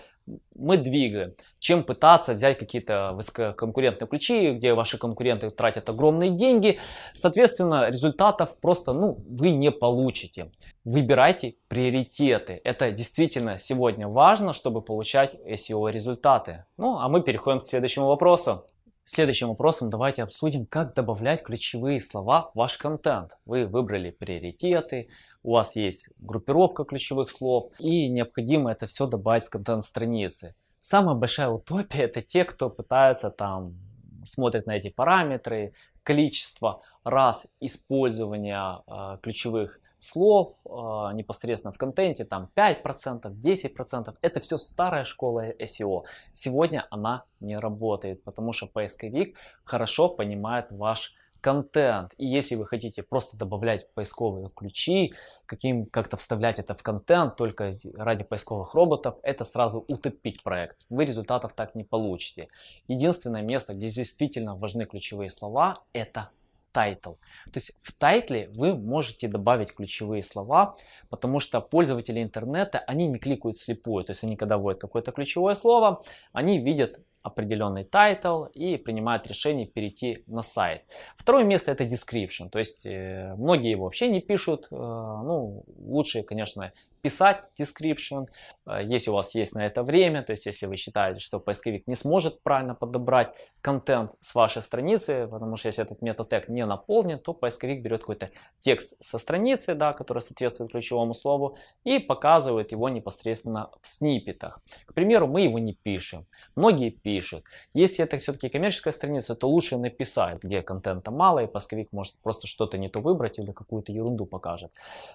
мы 0.54 0.76
двигаем, 0.76 1.34
чем 1.60 1.84
пытаться 1.84 2.34
взять 2.34 2.58
какие-то 2.58 3.12
высококонкурентные 3.14 4.08
ключи, 4.08 4.52
где 4.52 4.74
ваши 4.74 4.98
конкуренты 4.98 5.48
тратят 5.50 5.88
огромные 5.88 6.30
деньги. 6.30 6.78
Соответственно, 7.14 7.88
результатов 7.88 8.58
просто 8.60 8.92
ну, 8.92 9.24
вы 9.28 9.52
не 9.52 9.70
получите. 9.70 10.50
Выбирайте 10.84 11.54
приоритеты. 11.68 12.60
Это 12.64 12.90
действительно 12.90 13.58
сегодня 13.58 14.08
важно, 14.08 14.52
чтобы 14.52 14.82
получать 14.82 15.36
SEO 15.46 15.90
результаты. 15.90 16.64
Ну, 16.76 16.98
а 16.98 17.08
мы 17.08 17.22
переходим 17.22 17.60
к 17.60 17.66
следующему 17.66 18.08
вопросу. 18.08 18.64
Следующим 19.08 19.50
вопросом 19.50 19.88
давайте 19.88 20.24
обсудим, 20.24 20.66
как 20.66 20.92
добавлять 20.92 21.44
ключевые 21.44 22.00
слова 22.00 22.50
в 22.52 22.58
ваш 22.58 22.76
контент. 22.76 23.38
Вы 23.44 23.64
выбрали 23.64 24.10
приоритеты, 24.10 25.10
у 25.44 25.52
вас 25.52 25.76
есть 25.76 26.10
группировка 26.18 26.82
ключевых 26.82 27.30
слов 27.30 27.70
и 27.78 28.08
необходимо 28.08 28.72
это 28.72 28.88
все 28.88 29.06
добавить 29.06 29.44
в 29.44 29.48
контент 29.48 29.84
страницы. 29.84 30.56
Самая 30.80 31.14
большая 31.14 31.50
утопия 31.50 32.00
это 32.00 32.20
те, 32.20 32.44
кто 32.44 32.68
пытается 32.68 33.30
там 33.30 33.76
смотрит 34.24 34.66
на 34.66 34.72
эти 34.72 34.88
параметры, 34.88 35.72
количество 36.02 36.82
раз 37.04 37.46
использования 37.60 38.82
э, 38.88 39.14
ключевых 39.22 39.78
слов 40.00 40.56
э, 40.64 40.68
непосредственно 41.14 41.72
в 41.72 41.78
контенте, 41.78 42.24
там 42.24 42.50
5%, 42.54 43.22
10%, 43.22 44.14
это 44.20 44.40
все 44.40 44.58
старая 44.58 45.04
школа 45.04 45.50
SEO. 45.52 46.02
Сегодня 46.32 46.86
она 46.90 47.24
не 47.40 47.56
работает, 47.56 48.22
потому 48.24 48.52
что 48.52 48.66
поисковик 48.66 49.38
хорошо 49.64 50.08
понимает 50.08 50.70
ваш 50.70 51.14
контент. 51.40 52.12
И 52.18 52.26
если 52.26 52.56
вы 52.56 52.66
хотите 52.66 53.02
просто 53.02 53.36
добавлять 53.36 53.88
поисковые 53.94 54.50
ключи, 54.54 55.14
каким 55.46 55.86
как-то 55.86 56.16
вставлять 56.16 56.58
это 56.58 56.74
в 56.74 56.82
контент 56.82 57.36
только 57.36 57.72
ради 57.96 58.24
поисковых 58.24 58.74
роботов, 58.74 59.16
это 59.22 59.44
сразу 59.44 59.84
утопить 59.86 60.42
проект. 60.42 60.76
Вы 60.90 61.04
результатов 61.04 61.52
так 61.52 61.74
не 61.74 61.84
получите. 61.84 62.48
Единственное 62.88 63.42
место, 63.42 63.74
где 63.74 63.88
действительно 63.90 64.56
важны 64.56 64.86
ключевые 64.86 65.30
слова, 65.30 65.74
это 65.92 66.30
title. 66.76 67.12
То 67.44 67.54
есть 67.54 67.72
в 67.80 67.92
тайтле 67.92 68.50
вы 68.54 68.74
можете 68.74 69.28
добавить 69.28 69.72
ключевые 69.72 70.22
слова, 70.22 70.76
потому 71.08 71.40
что 71.40 71.62
пользователи 71.62 72.22
интернета, 72.22 72.80
они 72.86 73.06
не 73.06 73.18
кликают 73.18 73.56
вслепую. 73.56 74.04
То 74.04 74.10
есть 74.10 74.24
они 74.24 74.36
когда 74.36 74.58
вводят 74.58 74.78
какое-то 74.78 75.10
ключевое 75.10 75.54
слово, 75.54 76.02
они 76.34 76.58
видят 76.60 77.00
определенный 77.22 77.84
title 77.84 78.44
и 78.44 78.76
принимают 78.76 79.26
решение 79.26 79.66
перейти 79.66 80.22
на 80.26 80.42
сайт. 80.42 80.82
Второе 81.16 81.44
место 81.44 81.72
это 81.72 81.84
description, 81.84 82.50
то 82.50 82.58
есть 82.58 82.86
э, 82.86 83.34
многие 83.36 83.70
его 83.70 83.84
вообще 83.84 84.08
не 84.08 84.20
пишут, 84.20 84.68
э, 84.70 84.76
ну 84.76 85.64
лучше, 85.78 86.22
конечно, 86.22 86.72
писать 87.06 87.44
description, 87.56 88.26
э, 88.66 88.80
если 88.82 89.10
у 89.12 89.14
вас 89.14 89.36
есть 89.36 89.54
на 89.54 89.64
это 89.64 89.84
время, 89.84 90.22
то 90.22 90.32
есть 90.32 90.46
если 90.46 90.66
вы 90.66 90.74
считаете, 90.74 91.20
что 91.20 91.38
поисковик 91.38 91.86
не 91.86 91.94
сможет 91.94 92.42
правильно 92.42 92.74
подобрать 92.74 93.32
контент 93.60 94.14
с 94.20 94.34
вашей 94.34 94.60
страницы, 94.62 95.28
потому 95.30 95.56
что 95.56 95.68
если 95.68 95.84
этот 95.84 96.02
метод 96.02 96.28
тег 96.28 96.48
не 96.48 96.66
наполнен, 96.66 97.18
то 97.18 97.32
поисковик 97.32 97.82
берет 97.82 98.00
какой-то 98.00 98.30
текст 98.58 98.94
со 99.00 99.18
страницы, 99.18 99.74
да, 99.74 99.92
который 99.92 100.18
соответствует 100.20 100.70
ключевому 100.72 101.14
слову, 101.14 101.56
и 101.84 102.00
показывает 102.00 102.72
его 102.72 102.88
непосредственно 102.88 103.70
в 103.80 103.86
сниппетах. 103.86 104.60
К 104.86 104.94
примеру, 104.94 105.28
мы 105.28 105.42
его 105.42 105.60
не 105.60 105.74
пишем, 105.74 106.26
многие 106.56 106.90
пишут. 106.90 107.44
Если 107.74 108.04
это 108.04 108.18
все-таки 108.18 108.48
коммерческая 108.48 108.92
страница, 108.92 109.34
то 109.34 109.48
лучше 109.48 109.76
написать, 109.76 110.42
где 110.42 110.62
контента 110.62 111.12
мало, 111.12 111.40
и 111.40 111.46
поисковик 111.46 111.92
может 111.92 112.20
просто 112.22 112.48
что-то 112.48 112.78
не 112.78 112.88
то 112.88 113.00
выбрать 113.00 113.38
или 113.38 113.52
какую-то 113.52 113.92
ерунду 113.92 114.26
покажет. 114.26 114.72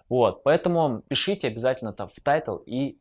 Вот, 0.09 0.43
поэтому 0.43 1.01
пишите 1.07 1.47
обязательно 1.47 1.80
обязательно 1.81 1.93
там 1.93 2.07
в 2.07 2.19
title 2.21 2.57
и 2.65 2.97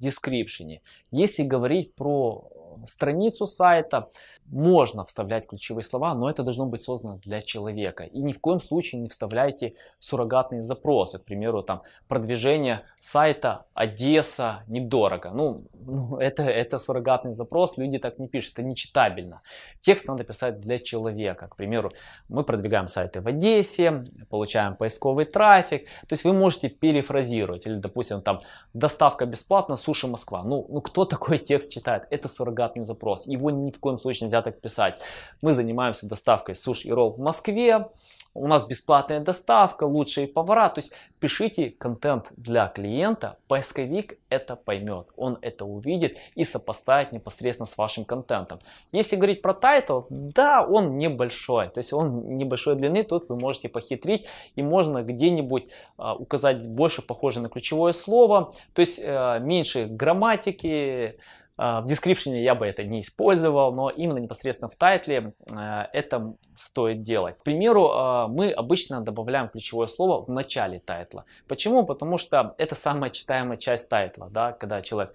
description. 0.00 0.80
Если 1.10 1.42
говорить 1.42 1.94
про 1.94 2.50
страницу 2.86 3.46
сайта, 3.46 4.08
можно 4.46 5.04
вставлять 5.04 5.46
ключевые 5.46 5.82
слова, 5.82 6.14
но 6.14 6.28
это 6.28 6.42
должно 6.42 6.66
быть 6.66 6.82
создано 6.82 7.18
для 7.18 7.40
человека. 7.42 8.04
И 8.04 8.20
ни 8.22 8.32
в 8.32 8.40
коем 8.40 8.60
случае 8.60 9.00
не 9.00 9.08
вставляйте 9.08 9.74
суррогатные 9.98 10.62
запросы. 10.62 11.18
К 11.18 11.24
примеру, 11.24 11.62
там 11.62 11.82
продвижение 12.08 12.82
сайта 12.96 13.64
Одесса 13.74 14.64
недорого. 14.68 15.30
Ну, 15.30 15.64
ну 15.86 16.18
это, 16.18 16.42
это 16.42 16.78
суррогатный 16.78 17.32
запрос, 17.32 17.78
люди 17.78 17.98
так 17.98 18.18
не 18.18 18.28
пишут, 18.28 18.54
это 18.54 18.62
нечитабельно. 18.62 19.42
Текст 19.80 20.08
надо 20.08 20.24
писать 20.24 20.60
для 20.60 20.78
человека. 20.78 21.48
К 21.48 21.56
примеру, 21.56 21.92
мы 22.28 22.44
продвигаем 22.44 22.88
сайты 22.88 23.20
в 23.20 23.28
Одессе, 23.28 24.04
получаем 24.30 24.76
поисковый 24.76 25.24
трафик. 25.26 25.86
То 26.06 26.12
есть 26.12 26.24
вы 26.24 26.32
можете 26.32 26.68
перефразировать. 26.68 27.66
Или, 27.66 27.76
допустим, 27.76 28.22
там 28.22 28.40
доставка 28.72 29.26
бесплатно, 29.26 29.76
суши 29.76 30.06
Москва. 30.06 30.42
Ну, 30.42 30.66
ну 30.68 30.80
кто 30.80 31.04
такой 31.04 31.38
текст 31.38 31.70
читает? 31.70 32.06
Это 32.10 32.28
суррогатный 32.28 32.73
запрос. 32.82 33.28
Его 33.28 33.50
ни 33.50 33.70
в 33.70 33.78
коем 33.78 33.98
случае 33.98 34.26
нельзя 34.26 34.42
так 34.42 34.60
писать. 34.60 35.00
Мы 35.42 35.52
занимаемся 35.52 36.08
доставкой 36.08 36.56
суш 36.56 36.84
и 36.84 36.92
ролл 36.92 37.12
в 37.12 37.20
Москве, 37.20 37.86
у 38.34 38.48
нас 38.48 38.66
бесплатная 38.66 39.20
доставка, 39.20 39.84
лучшие 39.84 40.26
повара. 40.26 40.68
То 40.68 40.80
есть 40.80 40.92
пишите 41.20 41.70
контент 41.70 42.32
для 42.36 42.66
клиента, 42.66 43.38
поисковик 43.46 44.18
это 44.28 44.56
поймет, 44.56 45.06
он 45.16 45.38
это 45.40 45.64
увидит 45.64 46.16
и 46.34 46.42
сопоставит 46.42 47.12
непосредственно 47.12 47.66
с 47.66 47.78
вашим 47.78 48.04
контентом. 48.04 48.58
Если 48.90 49.14
говорить 49.14 49.40
про 49.40 49.54
title, 49.54 50.02
да, 50.10 50.66
он 50.66 50.96
небольшой, 50.96 51.68
то 51.68 51.78
есть 51.78 51.92
он 51.92 52.36
небольшой 52.36 52.74
длины, 52.74 53.04
тут 53.04 53.28
вы 53.28 53.36
можете 53.36 53.68
похитрить 53.68 54.26
и 54.56 54.62
можно 54.62 55.02
где-нибудь 55.02 55.68
а, 55.96 56.14
указать 56.14 56.66
больше 56.66 57.02
похоже 57.02 57.40
на 57.40 57.48
ключевое 57.48 57.92
слово, 57.92 58.52
то 58.74 58.80
есть 58.80 59.00
а, 59.02 59.38
меньше 59.38 59.86
грамматики, 59.86 61.18
в 61.56 61.86
description 61.86 62.36
я 62.40 62.54
бы 62.54 62.66
это 62.66 62.82
не 62.82 63.00
использовал, 63.00 63.72
но 63.72 63.88
именно 63.88 64.18
непосредственно 64.18 64.68
в 64.68 64.76
тайтле 64.76 65.32
а, 65.52 65.88
это 65.92 66.34
стоит 66.56 67.02
делать. 67.02 67.38
К 67.38 67.44
примеру, 67.44 67.90
а, 67.92 68.28
мы 68.28 68.50
обычно 68.50 69.00
добавляем 69.00 69.48
ключевое 69.48 69.86
слово 69.86 70.24
в 70.24 70.28
начале 70.28 70.80
тайтла. 70.80 71.24
Почему? 71.46 71.84
Потому 71.84 72.18
что 72.18 72.54
это 72.58 72.74
самая 72.74 73.10
читаемая 73.10 73.56
часть 73.56 73.88
тайтла. 73.88 74.28
Да? 74.30 74.52
Когда 74.52 74.82
человек 74.82 75.14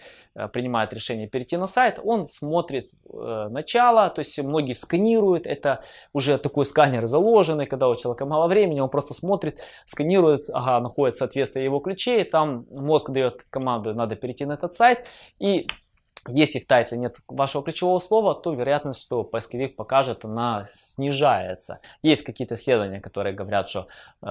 принимает 0.53 0.93
решение 0.93 1.27
перейти 1.27 1.57
на 1.57 1.67
сайт, 1.67 1.99
он 2.03 2.25
смотрит 2.27 2.85
э, 3.11 3.47
начало, 3.49 4.09
то 4.09 4.19
есть 4.19 4.39
многие 4.39 4.73
сканируют, 4.73 5.45
это 5.45 5.81
уже 6.13 6.37
такой 6.37 6.65
сканер 6.65 7.05
заложенный, 7.05 7.65
когда 7.65 7.89
у 7.89 7.95
человека 7.95 8.25
мало 8.25 8.47
времени, 8.47 8.79
он 8.79 8.89
просто 8.89 9.13
смотрит, 9.13 9.61
сканирует, 9.85 10.49
ага, 10.53 10.79
находит 10.79 11.17
соответствие 11.17 11.65
его 11.65 11.79
ключей, 11.79 12.23
там 12.23 12.65
мозг 12.71 13.09
дает 13.09 13.43
команду, 13.49 13.93
надо 13.93 14.15
перейти 14.15 14.45
на 14.45 14.53
этот 14.53 14.73
сайт, 14.73 15.05
и 15.39 15.67
если 16.27 16.59
в 16.59 16.65
тайтле 16.65 16.97
нет 16.97 17.17
вашего 17.27 17.63
ключевого 17.63 17.99
слова, 17.99 18.35
то 18.35 18.53
вероятность, 18.53 19.01
что 19.01 19.23
поисковик 19.23 19.75
покажет, 19.75 20.25
она 20.25 20.65
снижается. 20.71 21.79
Есть 22.01 22.23
какие-то 22.23 22.55
исследования, 22.55 22.99
которые 22.99 23.33
говорят, 23.33 23.69
что 23.69 23.87
э, 24.21 24.27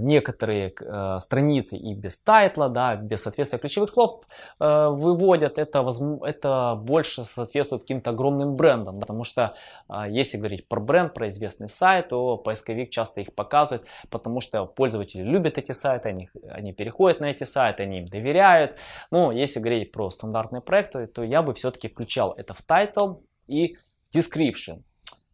некоторые 0.00 0.74
э, 0.78 1.18
страницы 1.18 1.76
и 1.76 1.94
без 1.94 2.18
тайтла, 2.18 2.68
да, 2.68 2.96
без 2.96 3.22
соответствия 3.22 3.58
ключевых 3.58 3.88
слов 3.88 4.22
э, 4.58 4.88
выводят, 4.88 5.58
это, 5.58 5.84
это 6.24 6.74
больше 6.76 7.24
соответствует 7.24 7.82
каким-то 7.82 8.10
огромным 8.10 8.56
брендам. 8.56 9.00
Потому 9.00 9.24
что 9.24 9.54
э, 9.88 10.04
если 10.10 10.36
говорить 10.36 10.68
про 10.68 10.80
бренд, 10.80 11.14
про 11.14 11.28
известный 11.28 11.68
сайт, 11.68 12.08
то 12.08 12.36
поисковик 12.36 12.90
часто 12.90 13.22
их 13.22 13.34
показывает, 13.34 13.86
потому 14.10 14.40
что 14.40 14.66
пользователи 14.66 15.22
любят 15.22 15.56
эти 15.56 15.72
сайты, 15.72 16.10
они, 16.10 16.28
они 16.50 16.72
переходят 16.72 17.20
на 17.20 17.26
эти 17.26 17.44
сайты, 17.44 17.84
они 17.84 18.00
им 18.00 18.04
доверяют. 18.04 18.76
Но 19.10 19.32
если 19.32 19.60
говорить 19.60 19.92
про 19.92 20.10
стандартные 20.10 20.60
проекты, 20.60 21.06
то 21.06 21.29
я 21.30 21.42
бы 21.42 21.54
все-таки 21.54 21.88
включал 21.88 22.32
это 22.32 22.54
в 22.54 22.60
title 22.66 23.22
и 23.46 23.78
description. 24.14 24.82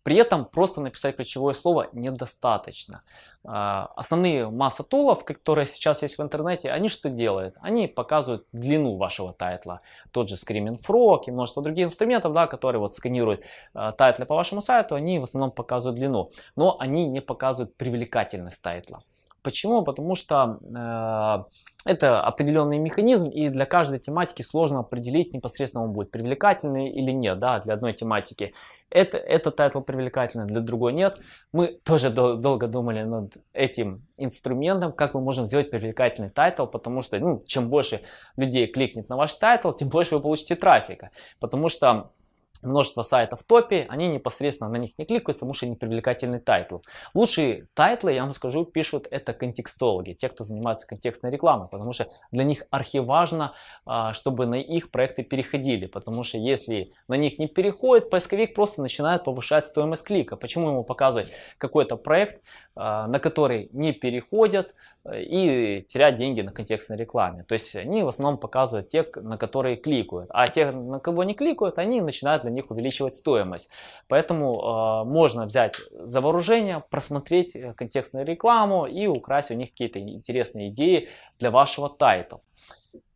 При 0.06 0.14
этом 0.14 0.44
просто 0.44 0.80
написать 0.80 1.16
ключевое 1.16 1.52
слово 1.52 1.88
недостаточно. 1.92 3.02
А, 3.44 3.90
основные 3.96 4.48
масса 4.48 4.84
тулов, 4.84 5.24
которые 5.24 5.66
сейчас 5.66 6.02
есть 6.02 6.18
в 6.18 6.22
интернете, 6.22 6.70
они 6.70 6.88
что 6.88 7.10
делают? 7.10 7.56
Они 7.60 7.88
показывают 7.88 8.46
длину 8.52 8.98
вашего 8.98 9.32
тайтла. 9.32 9.80
Тот 10.12 10.28
же 10.28 10.36
Screaming 10.36 10.76
Frog 10.80 11.22
и 11.26 11.32
множество 11.32 11.60
других 11.60 11.86
инструментов, 11.86 12.32
да, 12.34 12.46
которые 12.46 12.78
вот 12.78 12.94
сканируют 12.94 13.42
э, 13.74 13.92
тайтлы 13.98 14.26
по 14.26 14.36
вашему 14.36 14.60
сайту, 14.60 14.94
они 14.94 15.18
в 15.18 15.24
основном 15.24 15.50
показывают 15.50 15.98
длину. 15.98 16.30
Но 16.54 16.76
они 16.78 17.08
не 17.08 17.20
показывают 17.20 17.76
привлекательность 17.76 18.62
тайтла. 18.62 19.02
Почему? 19.46 19.84
Потому 19.84 20.16
что 20.16 20.58
э, 20.60 21.88
это 21.88 22.20
определенный 22.20 22.78
механизм, 22.78 23.28
и 23.28 23.48
для 23.48 23.64
каждой 23.64 24.00
тематики 24.00 24.42
сложно 24.42 24.80
определить 24.80 25.34
непосредственно 25.34 25.84
он 25.84 25.92
будет 25.92 26.10
привлекательный 26.10 26.90
или 26.90 27.12
нет, 27.12 27.38
да, 27.38 27.60
для 27.60 27.74
одной 27.74 27.92
тематики. 27.92 28.52
Это, 28.90 29.18
это 29.18 29.52
title 29.52 29.82
привлекательный, 29.82 30.46
для 30.46 30.60
другой 30.60 30.94
нет. 30.94 31.20
Мы 31.52 31.78
тоже 31.84 32.10
дол- 32.10 32.34
долго 32.38 32.66
думали 32.66 33.02
над 33.02 33.36
этим 33.52 34.04
инструментом, 34.16 34.92
как 34.92 35.14
мы 35.14 35.20
можем 35.20 35.46
сделать 35.46 35.70
привлекательный 35.70 36.30
title, 36.30 36.66
потому 36.66 37.00
что 37.00 37.16
ну, 37.20 37.44
чем 37.46 37.68
больше 37.68 38.00
людей 38.36 38.66
кликнет 38.66 39.08
на 39.08 39.16
ваш 39.16 39.34
title, 39.34 39.70
тем 39.70 39.90
больше 39.90 40.16
вы 40.16 40.22
получите 40.22 40.56
трафика. 40.56 41.10
Потому 41.38 41.68
что 41.68 42.08
множество 42.62 43.02
сайтов 43.02 43.40
в 43.40 43.44
топе, 43.44 43.86
они 43.88 44.08
непосредственно 44.08 44.70
на 44.70 44.76
них 44.76 44.98
не 44.98 45.04
кликаются, 45.04 45.40
потому 45.40 45.54
что 45.54 45.66
непривлекательный 45.66 46.40
title. 46.40 46.78
Лучшие 47.14 47.68
тайтлы, 47.74 48.12
я 48.12 48.22
вам 48.22 48.32
скажу, 48.32 48.64
пишут 48.64 49.06
это 49.10 49.32
контекстологи, 49.32 50.12
те, 50.12 50.28
кто 50.28 50.44
занимается 50.44 50.86
контекстной 50.86 51.30
рекламой, 51.30 51.68
потому 51.68 51.92
что 51.92 52.08
для 52.30 52.44
них 52.44 52.64
архиважно, 52.70 53.54
а, 53.84 54.12
чтобы 54.12 54.46
на 54.46 54.56
их 54.56 54.90
проекты 54.90 55.22
переходили, 55.22 55.86
потому 55.86 56.24
что 56.24 56.38
если 56.38 56.92
на 57.08 57.14
них 57.14 57.38
не 57.38 57.46
переходит, 57.46 58.10
поисковик 58.10 58.54
просто 58.54 58.82
начинает 58.82 59.24
повышать 59.24 59.66
стоимость 59.66 60.04
клика. 60.04 60.36
Почему 60.36 60.68
ему 60.68 60.84
показывать 60.84 61.30
какой-то 61.58 61.96
проект, 61.96 62.42
а, 62.74 63.06
на 63.06 63.18
который 63.18 63.68
не 63.72 63.92
переходят, 63.92 64.74
и 65.14 65.80
терять 65.86 66.16
деньги 66.16 66.40
на 66.40 66.50
контекстной 66.50 66.98
рекламе. 66.98 67.44
То 67.44 67.54
есть 67.54 67.76
они 67.76 68.02
в 68.02 68.08
основном 68.08 68.38
показывают 68.38 68.88
тех, 68.88 69.14
на 69.16 69.38
которые 69.38 69.76
кликают. 69.76 70.28
А 70.30 70.48
тех, 70.48 70.74
на 70.74 70.98
кого 70.98 71.24
не 71.24 71.34
кликают, 71.34 71.78
они 71.78 72.00
начинают 72.00 72.42
для 72.42 72.50
них 72.50 72.70
увеличивать 72.70 73.16
стоимость. 73.16 73.70
Поэтому 74.08 74.54
э, 74.54 75.04
можно 75.04 75.44
взять 75.44 75.74
за 75.90 76.20
вооружение, 76.20 76.82
просмотреть 76.90 77.56
э, 77.56 77.72
контекстную 77.74 78.26
рекламу 78.26 78.86
и 78.86 79.06
украсть 79.06 79.50
у 79.50 79.54
них 79.54 79.70
какие-то 79.70 80.00
интересные 80.00 80.70
идеи 80.70 81.08
для 81.38 81.50
вашего 81.50 81.88
тайтла. 81.88 82.40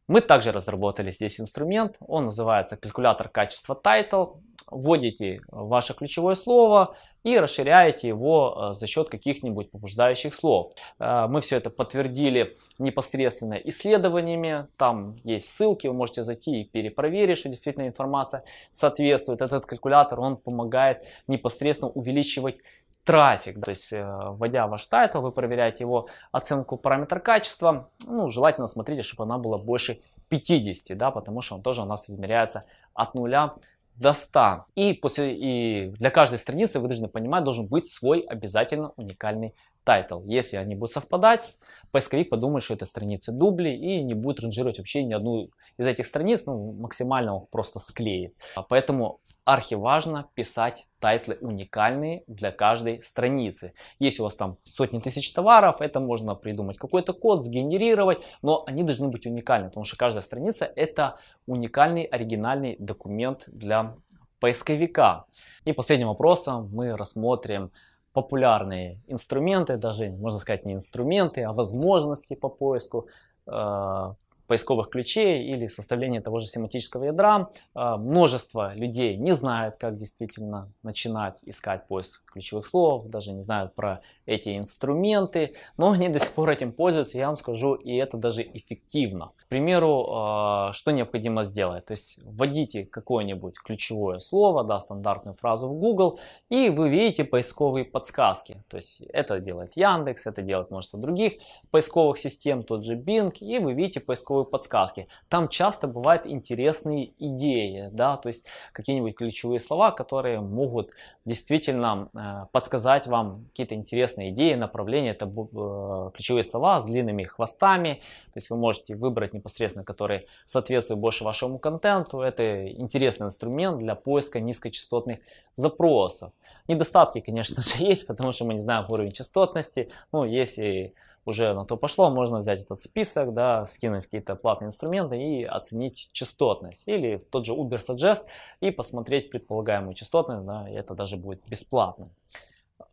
Мы 0.07 0.21
также 0.21 0.51
разработали 0.51 1.11
здесь 1.11 1.41
инструмент, 1.41 1.97
он 2.01 2.25
называется 2.25 2.77
калькулятор 2.77 3.29
качества 3.29 3.77
title. 3.77 4.39
Вводите 4.69 5.41
ваше 5.49 5.95
ключевое 5.95 6.35
слово, 6.35 6.95
и 7.25 7.39
расширяете 7.39 8.09
его 8.09 8.71
э, 8.71 8.75
за 8.75 8.87
счет 8.87 9.09
каких-нибудь 9.09 9.71
побуждающих 9.71 10.35
слов. 10.35 10.73
Э, 10.99 11.27
мы 11.29 11.41
все 11.41 11.57
это 11.57 11.71
подтвердили 11.71 12.57
непосредственно 12.79 13.55
исследованиями, 13.55 14.67
там 14.77 15.17
есть 15.25 15.53
ссылки, 15.53 15.87
вы 15.87 15.95
можете 15.95 16.25
зайти 16.25 16.63
и 16.63 16.65
перепроверить, 16.65 17.39
что 17.39 17.49
действительно 17.49 17.87
информация 17.87 18.45
соответствует. 18.71 19.43
Этот 19.43 19.67
калькулятор, 19.67 20.21
он 20.21 20.37
помогает 20.37 21.05
непосредственно 21.27 21.91
увеличивать 21.91 22.61
трафик. 23.05 23.63
То 23.63 23.71
есть, 23.71 23.93
э, 23.93 24.05
вводя 24.05 24.67
ваш 24.67 24.87
title, 24.87 25.21
вы 25.21 25.33
проверяете 25.33 25.85
его 25.85 26.09
оценку 26.33 26.77
параметра 26.77 27.19
качества. 27.21 27.91
Ну, 28.07 28.29
желательно 28.29 28.67
смотрите, 28.67 29.03
чтобы 29.03 29.25
она 29.25 29.39
была 29.39 29.59
больше 29.59 29.99
50, 30.29 30.97
да, 30.97 31.11
потому 31.11 31.43
что 31.43 31.57
он 31.57 31.63
тоже 31.63 31.83
у 31.83 31.87
нас 31.87 32.09
измеряется 32.09 32.65
от 32.95 33.15
нуля 33.15 33.55
до 34.01 34.15
100. 34.15 34.65
И, 34.75 34.95
после, 34.95 35.37
и 35.37 35.91
для 35.91 36.11
каждой 36.11 36.39
страницы 36.39 36.81
вы 36.81 36.89
должны 36.89 37.09
понимать, 37.09 37.45
должен 37.45 37.67
быть 37.69 37.87
свой 37.87 38.21
обязательно 38.21 38.93
уникальный 38.97 39.55
title. 39.85 40.25
Если 40.25 40.57
они 40.57 40.75
будут 40.75 40.93
совпадать, 40.93 41.59
поисковик 41.93 42.31
подумает, 42.31 42.65
что 42.65 42.75
это 42.75 42.87
страницы 42.87 43.31
дубли 43.31 43.69
и 43.69 44.03
не 44.03 44.15
будет 44.15 44.41
ранжировать 44.41 44.79
вообще 44.79 45.05
ни 45.05 45.13
одну 45.13 45.51
из 45.77 45.87
этих 45.87 46.07
страниц, 46.07 46.45
ну, 46.47 46.73
максимально 46.73 47.41
просто 47.51 47.79
склеит. 47.79 48.35
Поэтому 48.69 49.21
архиважно 49.53 50.29
писать 50.35 50.87
тайтлы 51.01 51.37
уникальные 51.41 52.23
для 52.29 52.53
каждой 52.53 53.03
страницы. 53.03 53.73
Если 53.99 54.23
у 54.23 54.25
вас 54.25 54.37
там 54.37 54.59
сотни 54.63 55.01
тысяч 55.01 55.33
товаров, 55.33 55.81
это 55.81 55.99
можно 55.99 56.37
придумать 56.37 56.79
какой-то 56.79 57.13
код, 57.15 57.45
сгенерировать, 57.45 58.23
но 58.43 58.63
они 58.69 58.85
должны 58.85 59.09
быть 59.09 59.27
уникальны, 59.27 59.69
потому 59.69 59.85
что 59.85 59.97
каждая 59.97 60.23
страница 60.23 60.71
это 60.77 61.17
уникальный 61.47 62.05
оригинальный 62.05 62.77
документ 62.79 63.45
для 63.49 63.97
поисковика. 64.39 65.25
И 65.65 65.73
последним 65.73 66.09
вопросом 66.09 66.71
мы 66.73 66.97
рассмотрим 66.97 67.73
популярные 68.13 69.01
инструменты, 69.09 69.79
даже 69.79 70.11
можно 70.11 70.39
сказать 70.39 70.65
не 70.65 70.75
инструменты, 70.75 71.43
а 71.43 71.53
возможности 71.53 72.35
по 72.35 72.49
поиску 72.49 73.09
э, 73.47 74.15
поисковых 74.51 74.91
ключей 74.91 75.45
или 75.45 75.67
составление 75.67 76.21
того 76.21 76.41
же 76.41 76.47
семантического 76.47 77.05
ядра. 77.05 77.51
А, 77.73 77.97
множество 77.97 78.75
людей 78.75 79.17
не 79.17 79.31
знают, 79.31 79.77
как 79.77 79.97
действительно 79.97 80.73
начинать 80.83 81.39
искать 81.43 81.87
поиск 81.87 82.25
ключевых 82.33 82.67
слов, 82.67 83.07
даже 83.07 83.33
не 83.33 83.43
знают 83.43 83.77
про 83.77 84.01
эти 84.27 84.59
инструменты, 84.59 85.55
но 85.77 85.93
они 85.93 86.09
до 86.09 86.19
сих 86.19 86.33
пор 86.33 86.51
этим 86.51 86.73
пользуются, 86.73 87.17
я 87.17 87.29
вам 87.29 87.37
скажу, 87.37 87.75
и 87.75 87.95
это 87.95 88.17
даже 88.17 88.43
эффективно. 88.43 89.31
К 89.37 89.47
примеру, 89.47 90.09
а, 90.11 90.73
что 90.73 90.91
необходимо 90.91 91.45
сделать? 91.45 91.87
То 91.87 91.93
есть 91.93 92.19
вводите 92.25 92.85
какое-нибудь 92.85 93.55
ключевое 93.55 94.19
слово, 94.19 94.65
да, 94.65 94.81
стандартную 94.81 95.35
фразу 95.35 95.69
в 95.69 95.75
Google, 95.79 96.19
и 96.49 96.71
вы 96.71 96.89
видите 96.89 97.25
поисковые 97.25 97.85
подсказки. 97.85 98.65
То 98.69 98.79
есть 98.79 99.01
это 99.13 99.39
делает 99.39 99.77
Яндекс, 99.77 100.27
это 100.27 100.43
делает 100.43 100.71
множество 100.71 100.99
других 100.99 101.35
поисковых 101.71 102.19
систем, 102.19 102.65
тот 102.65 102.85
же 102.85 102.97
Bing, 102.97 103.39
и 103.39 103.61
вы 103.61 103.75
видите 103.75 104.01
поисковые 104.01 104.40
ключевые 104.41 104.47
подсказки. 104.47 105.07
Там 105.29 105.49
часто 105.49 105.87
бывают 105.87 106.27
интересные 106.27 107.13
идеи, 107.19 107.89
да, 107.93 108.17
то 108.17 108.29
есть 108.29 108.47
какие-нибудь 108.73 109.17
ключевые 109.17 109.59
слова, 109.59 109.91
которые 109.91 110.41
могут 110.41 110.91
действительно 111.25 112.09
э, 112.15 112.47
подсказать 112.53 113.07
вам 113.07 113.47
какие-то 113.51 113.75
интересные 113.75 114.31
идеи, 114.31 114.55
направления. 114.55 115.11
Это 115.11 115.27
э, 115.27 116.11
ключевые 116.15 116.43
слова 116.43 116.81
с 116.81 116.85
длинными 116.87 117.25
хвостами, 117.25 118.01
то 118.33 118.37
есть 118.37 118.51
вы 118.51 118.57
можете 118.57 118.97
выбрать 118.97 119.35
непосредственно, 119.35 119.85
которые 119.85 120.25
соответствуют 120.47 121.01
больше 121.01 121.25
вашему 121.25 121.59
контенту. 121.59 122.21
Это 122.21 122.69
интересный 122.69 123.27
инструмент 123.27 123.79
для 123.79 123.95
поиска 123.95 124.41
низкочастотных 124.41 125.19
запросов. 125.55 126.33
Недостатки, 126.69 127.21
конечно 127.21 127.63
же, 127.63 127.85
есть, 127.85 128.07
потому 128.07 128.33
что 128.33 128.45
мы 128.45 128.55
не 128.55 128.61
знаем 128.61 128.87
уровень 128.89 129.13
частотности. 129.13 129.89
Ну, 130.13 130.25
если 130.25 130.95
уже 131.25 131.55
на 131.55 131.65
то 131.65 131.77
пошло, 131.77 132.11
можно 132.11 132.39
взять 132.39 132.63
этот 132.63 132.81
список, 132.81 133.35
да, 133.35 133.67
скинуть 133.67 134.05
какие-то 134.05 134.37
платные 134.37 134.69
инструменты 134.69 135.17
и 135.17 135.45
оценить 135.45 136.11
частотность. 136.13 136.89
Или 136.89 137.17
в 137.17 137.27
тот 137.29 137.47
же 137.47 137.53
Uber 137.53 137.79
Suggest 137.79 138.27
и 138.61 138.71
посмотреть 138.71 139.31
предполагаемую 139.31 139.95
частотность, 139.95 140.45
да, 140.45 140.65
и 140.69 140.75
это 140.75 140.95
даже 140.95 141.17
будет 141.17 141.47
бесплатно. 141.47 142.11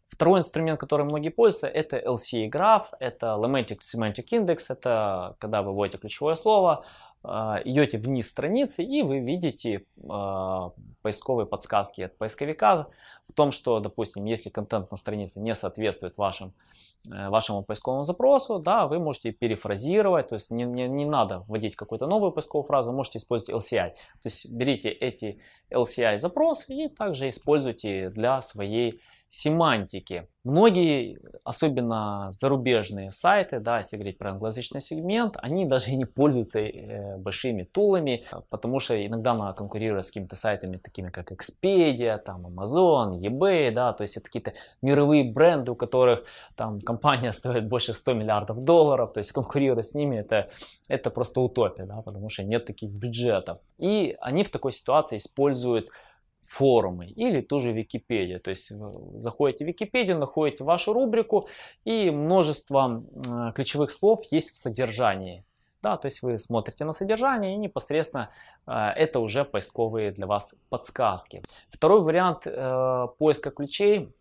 Второй 0.06 0.40
инструмент, 0.40 0.80
которым 0.80 1.08
многие 1.08 1.30
пользуются, 1.30 1.68
это 1.68 1.98
LCA 1.98 2.50
Graph, 2.50 2.86
это 3.00 3.38
Lemetic 3.38 3.80
Semantic 3.80 4.26
Index, 4.32 4.66
это 4.70 5.36
когда 5.38 5.62
вы 5.62 5.74
вводите 5.74 5.98
ключевое 5.98 6.36
слово, 6.36 6.86
идете 7.66 7.98
вниз 7.98 8.30
страницы 8.30 8.84
и 8.84 9.02
вы 9.04 9.20
видите 9.20 9.84
э, 9.98 10.70
поисковые 11.02 11.46
подсказки 11.46 12.02
от 12.02 12.18
поисковика 12.18 12.88
в 13.28 13.34
том, 13.34 13.52
что, 13.52 13.80
допустим, 13.80 14.26
если 14.26 14.50
контент 14.50 14.92
на 14.92 14.98
странице 14.98 15.40
не 15.40 15.56
соответствует 15.56 16.18
вашим, 16.18 16.54
э, 17.10 17.30
вашему 17.30 17.64
поисковому 17.64 18.04
запросу, 18.04 18.60
да, 18.60 18.88
вы 18.88 19.00
можете 19.00 19.32
перефразировать, 19.32 20.28
то 20.30 20.36
есть 20.36 20.52
не, 20.52 20.64
не, 20.64 20.88
не 20.88 21.06
надо 21.06 21.44
вводить 21.48 21.76
какую-то 21.76 22.08
новую 22.08 22.32
поисковую 22.32 22.66
фразу, 22.66 22.92
можете 22.92 23.20
использовать 23.20 23.64
LCI. 23.64 23.90
То 23.92 24.26
есть 24.26 24.50
берите 24.50 24.90
эти 24.90 25.40
LCI 25.70 26.18
запросы 26.18 26.74
и 26.74 26.88
также 26.90 27.30
используйте 27.30 28.10
для 28.10 28.42
своей 28.42 29.02
семантики. 29.30 30.28
Многие, 30.44 31.20
особенно 31.44 32.28
зарубежные 32.32 33.12
сайты, 33.12 33.60
да, 33.60 33.80
если 33.80 33.98
говорить 33.98 34.18
про 34.18 34.32
англоязычный 34.32 34.80
сегмент, 34.80 35.36
они 35.42 35.66
даже 35.66 35.94
не 35.94 36.06
пользуются 36.06 36.60
э, 36.60 37.18
большими 37.18 37.64
тулами, 37.64 38.24
потому 38.50 38.80
что 38.80 39.06
иногда 39.06 39.34
надо 39.34 39.54
конкурировать 39.54 40.06
с 40.06 40.12
какими-то 40.12 40.38
сайтами, 40.38 40.78
такими 40.78 41.10
как 41.10 41.34
Expedia, 41.34 42.18
там 42.18 42.48
Amazon, 42.48 43.18
eBay, 43.20 43.72
да, 43.72 43.92
то 43.92 44.04
есть 44.04 44.16
это 44.16 44.28
какие-то 44.28 44.54
мировые 44.82 45.26
бренды, 45.26 45.74
у 45.74 45.76
которых 45.76 46.24
там 46.56 46.80
компания 46.80 47.34
стоит 47.34 47.68
больше 47.68 47.94
100 47.94 48.14
миллиардов 48.14 48.64
долларов, 48.64 49.12
то 49.12 49.18
есть 49.18 49.34
конкурировать 49.34 49.86
с 49.86 49.96
ними 49.96 50.16
это, 50.16 50.50
это 50.88 51.10
просто 51.12 51.42
утопия, 51.42 51.84
да, 51.84 52.02
потому 52.02 52.30
что 52.30 52.44
нет 52.44 52.64
таких 52.64 52.90
бюджетов. 52.92 53.60
И 53.78 54.16
они 54.22 54.46
в 54.46 54.50
такой 54.50 54.72
ситуации 54.72 55.18
используют 55.18 55.90
форумы 56.48 57.08
или 57.08 57.42
ту 57.42 57.60
же 57.60 57.72
Википедию. 57.72 58.40
То 58.40 58.52
есть 58.52 58.72
заходите 59.16 59.66
в 59.66 59.68
Википедию, 59.68 60.18
находите 60.18 60.64
вашу 60.64 60.94
рубрику 60.94 61.48
и 61.86 62.10
множество 62.10 63.04
ключевых 63.54 63.92
слов 63.92 64.24
есть 64.32 64.52
в 64.52 64.56
содержании. 64.56 65.44
Да, 65.84 65.96
то 65.98 66.08
есть 66.08 66.24
вы 66.24 66.40
смотрите 66.40 66.86
на 66.86 66.94
содержание 66.94 67.54
и 67.54 67.58
непосредственно 67.58 68.32
э, 68.66 68.72
это 68.74 69.20
уже 69.20 69.46
поисковые 69.46 70.10
для 70.10 70.26
вас 70.26 70.56
подсказки. 70.70 71.44
Второй 71.70 72.02
вариант 72.02 72.48
э, 72.48 73.08
поиска 73.20 73.52
ключей 73.52 74.12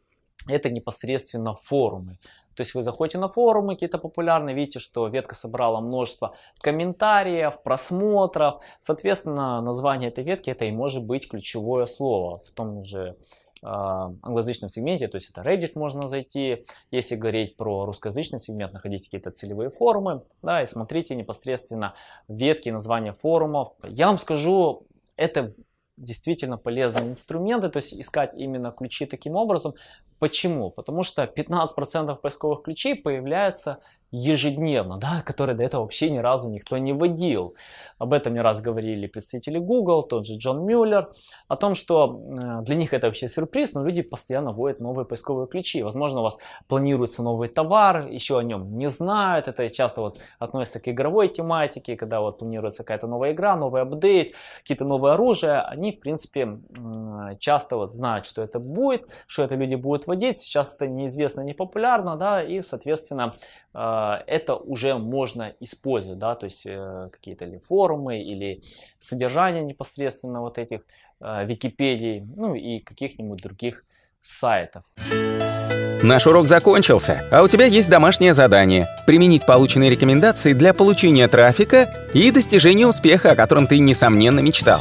это 0.48 0.70
непосредственно 0.70 1.56
форумы. 1.56 2.18
То 2.56 2.62
есть 2.62 2.74
вы 2.74 2.82
заходите 2.82 3.18
на 3.18 3.28
форумы 3.28 3.74
какие-то 3.74 3.98
популярные, 3.98 4.56
видите, 4.56 4.78
что 4.78 5.06
ветка 5.08 5.34
собрала 5.34 5.80
множество 5.80 6.34
комментариев, 6.60 7.62
просмотров. 7.62 8.62
Соответственно, 8.80 9.60
название 9.60 10.08
этой 10.08 10.24
ветки 10.24 10.50
это 10.50 10.64
и 10.64 10.72
может 10.72 11.04
быть 11.04 11.28
ключевое 11.28 11.84
слово 11.84 12.38
в 12.38 12.50
том 12.52 12.82
же 12.82 13.16
э, 13.62 13.66
англоязычном 13.66 14.70
сегменте, 14.70 15.08
то 15.08 15.16
есть 15.16 15.30
это 15.30 15.42
Reddit 15.42 15.72
можно 15.74 16.06
зайти, 16.06 16.64
если 16.90 17.16
говорить 17.16 17.56
про 17.56 17.84
русскоязычный 17.84 18.38
сегмент, 18.38 18.72
находите 18.72 19.04
какие-то 19.04 19.30
целевые 19.30 19.70
форумы, 19.70 20.22
да, 20.42 20.62
и 20.62 20.66
смотрите 20.66 21.14
непосредственно 21.14 21.94
ветки, 22.26 22.70
названия 22.70 23.12
форумов. 23.12 23.72
Я 23.84 24.06
вам 24.06 24.18
скажу, 24.18 24.86
это 25.16 25.52
действительно 25.96 26.58
полезные 26.58 27.08
инструменты, 27.08 27.68
то 27.68 27.78
есть 27.78 27.94
искать 27.94 28.34
именно 28.34 28.70
ключи 28.70 29.06
таким 29.06 29.36
образом. 29.36 29.74
Почему? 30.18 30.70
Потому 30.70 31.02
что 31.02 31.24
15% 31.24 32.16
поисковых 32.16 32.62
ключей 32.62 32.94
появляется 32.94 33.80
ежедневно, 34.10 34.98
да, 34.98 35.22
которые 35.24 35.56
до 35.56 35.64
этого 35.64 35.82
вообще 35.82 36.10
ни 36.10 36.18
разу 36.18 36.50
никто 36.50 36.78
не 36.78 36.92
вводил. 36.92 37.54
Об 37.98 38.12
этом 38.12 38.34
не 38.34 38.40
раз 38.40 38.60
говорили 38.60 39.06
представители 39.06 39.58
Google, 39.58 40.02
тот 40.02 40.26
же 40.26 40.36
Джон 40.36 40.64
Мюллер, 40.64 41.10
о 41.48 41.56
том, 41.56 41.74
что 41.74 42.22
э, 42.24 42.62
для 42.62 42.74
них 42.74 42.92
это 42.92 43.08
вообще 43.08 43.28
сюрприз, 43.28 43.74
но 43.74 43.84
люди 43.84 44.02
постоянно 44.02 44.52
вводят 44.52 44.80
новые 44.80 45.06
поисковые 45.06 45.48
ключи. 45.48 45.82
Возможно, 45.82 46.20
у 46.20 46.22
вас 46.24 46.38
планируется 46.68 47.22
новый 47.22 47.48
товар, 47.48 48.06
еще 48.08 48.38
о 48.38 48.42
нем 48.42 48.76
не 48.76 48.88
знают, 48.88 49.48
это 49.48 49.68
часто 49.68 50.00
вот 50.00 50.20
относится 50.38 50.80
к 50.80 50.88
игровой 50.88 51.28
тематике, 51.28 51.96
когда 51.96 52.20
вот 52.20 52.38
планируется 52.38 52.84
какая-то 52.84 53.06
новая 53.06 53.32
игра, 53.32 53.56
новый 53.56 53.82
апдейт, 53.82 54.34
какие-то 54.62 54.84
новые 54.84 55.14
оружия, 55.14 55.62
они, 55.62 55.92
в 55.92 56.00
принципе, 56.00 56.60
часто 57.38 57.76
вот 57.76 57.94
знают, 57.94 58.26
что 58.26 58.42
это 58.42 58.58
будет, 58.58 59.08
что 59.26 59.42
это 59.42 59.54
люди 59.54 59.74
будут 59.74 60.06
вводить, 60.06 60.38
сейчас 60.38 60.74
это 60.74 60.86
неизвестно, 60.86 61.40
не 61.40 61.54
популярно, 61.54 62.16
да, 62.16 62.42
и, 62.42 62.60
соответственно, 62.60 63.34
это 64.26 64.56
уже 64.56 64.96
можно 64.96 65.52
использовать, 65.60 66.18
да, 66.18 66.34
то 66.34 66.44
есть 66.44 66.64
э, 66.66 67.10
какие-то 67.12 67.44
ли 67.44 67.58
форумы 67.58 68.20
или 68.20 68.62
содержание 68.98 69.62
непосредственно 69.62 70.40
вот 70.40 70.56
этих 70.56 70.80
э, 71.20 71.44
Википедий, 71.44 72.26
ну 72.36 72.54
и 72.54 72.78
каких-нибудь 72.78 73.42
других 73.42 73.84
сайтов. 74.22 74.84
Наш 76.02 76.26
урок 76.26 76.48
закончился, 76.48 77.28
а 77.30 77.42
у 77.42 77.48
тебя 77.48 77.66
есть 77.66 77.90
домашнее 77.90 78.32
задание– 78.32 78.88
применить 79.06 79.44
полученные 79.46 79.90
рекомендации 79.90 80.52
для 80.52 80.72
получения 80.72 81.28
трафика 81.28 82.08
и 82.14 82.30
достижения 82.30 82.86
успеха, 82.86 83.32
о 83.32 83.36
котором 83.36 83.66
ты, 83.66 83.78
несомненно, 83.78 84.40
мечтал. 84.40 84.80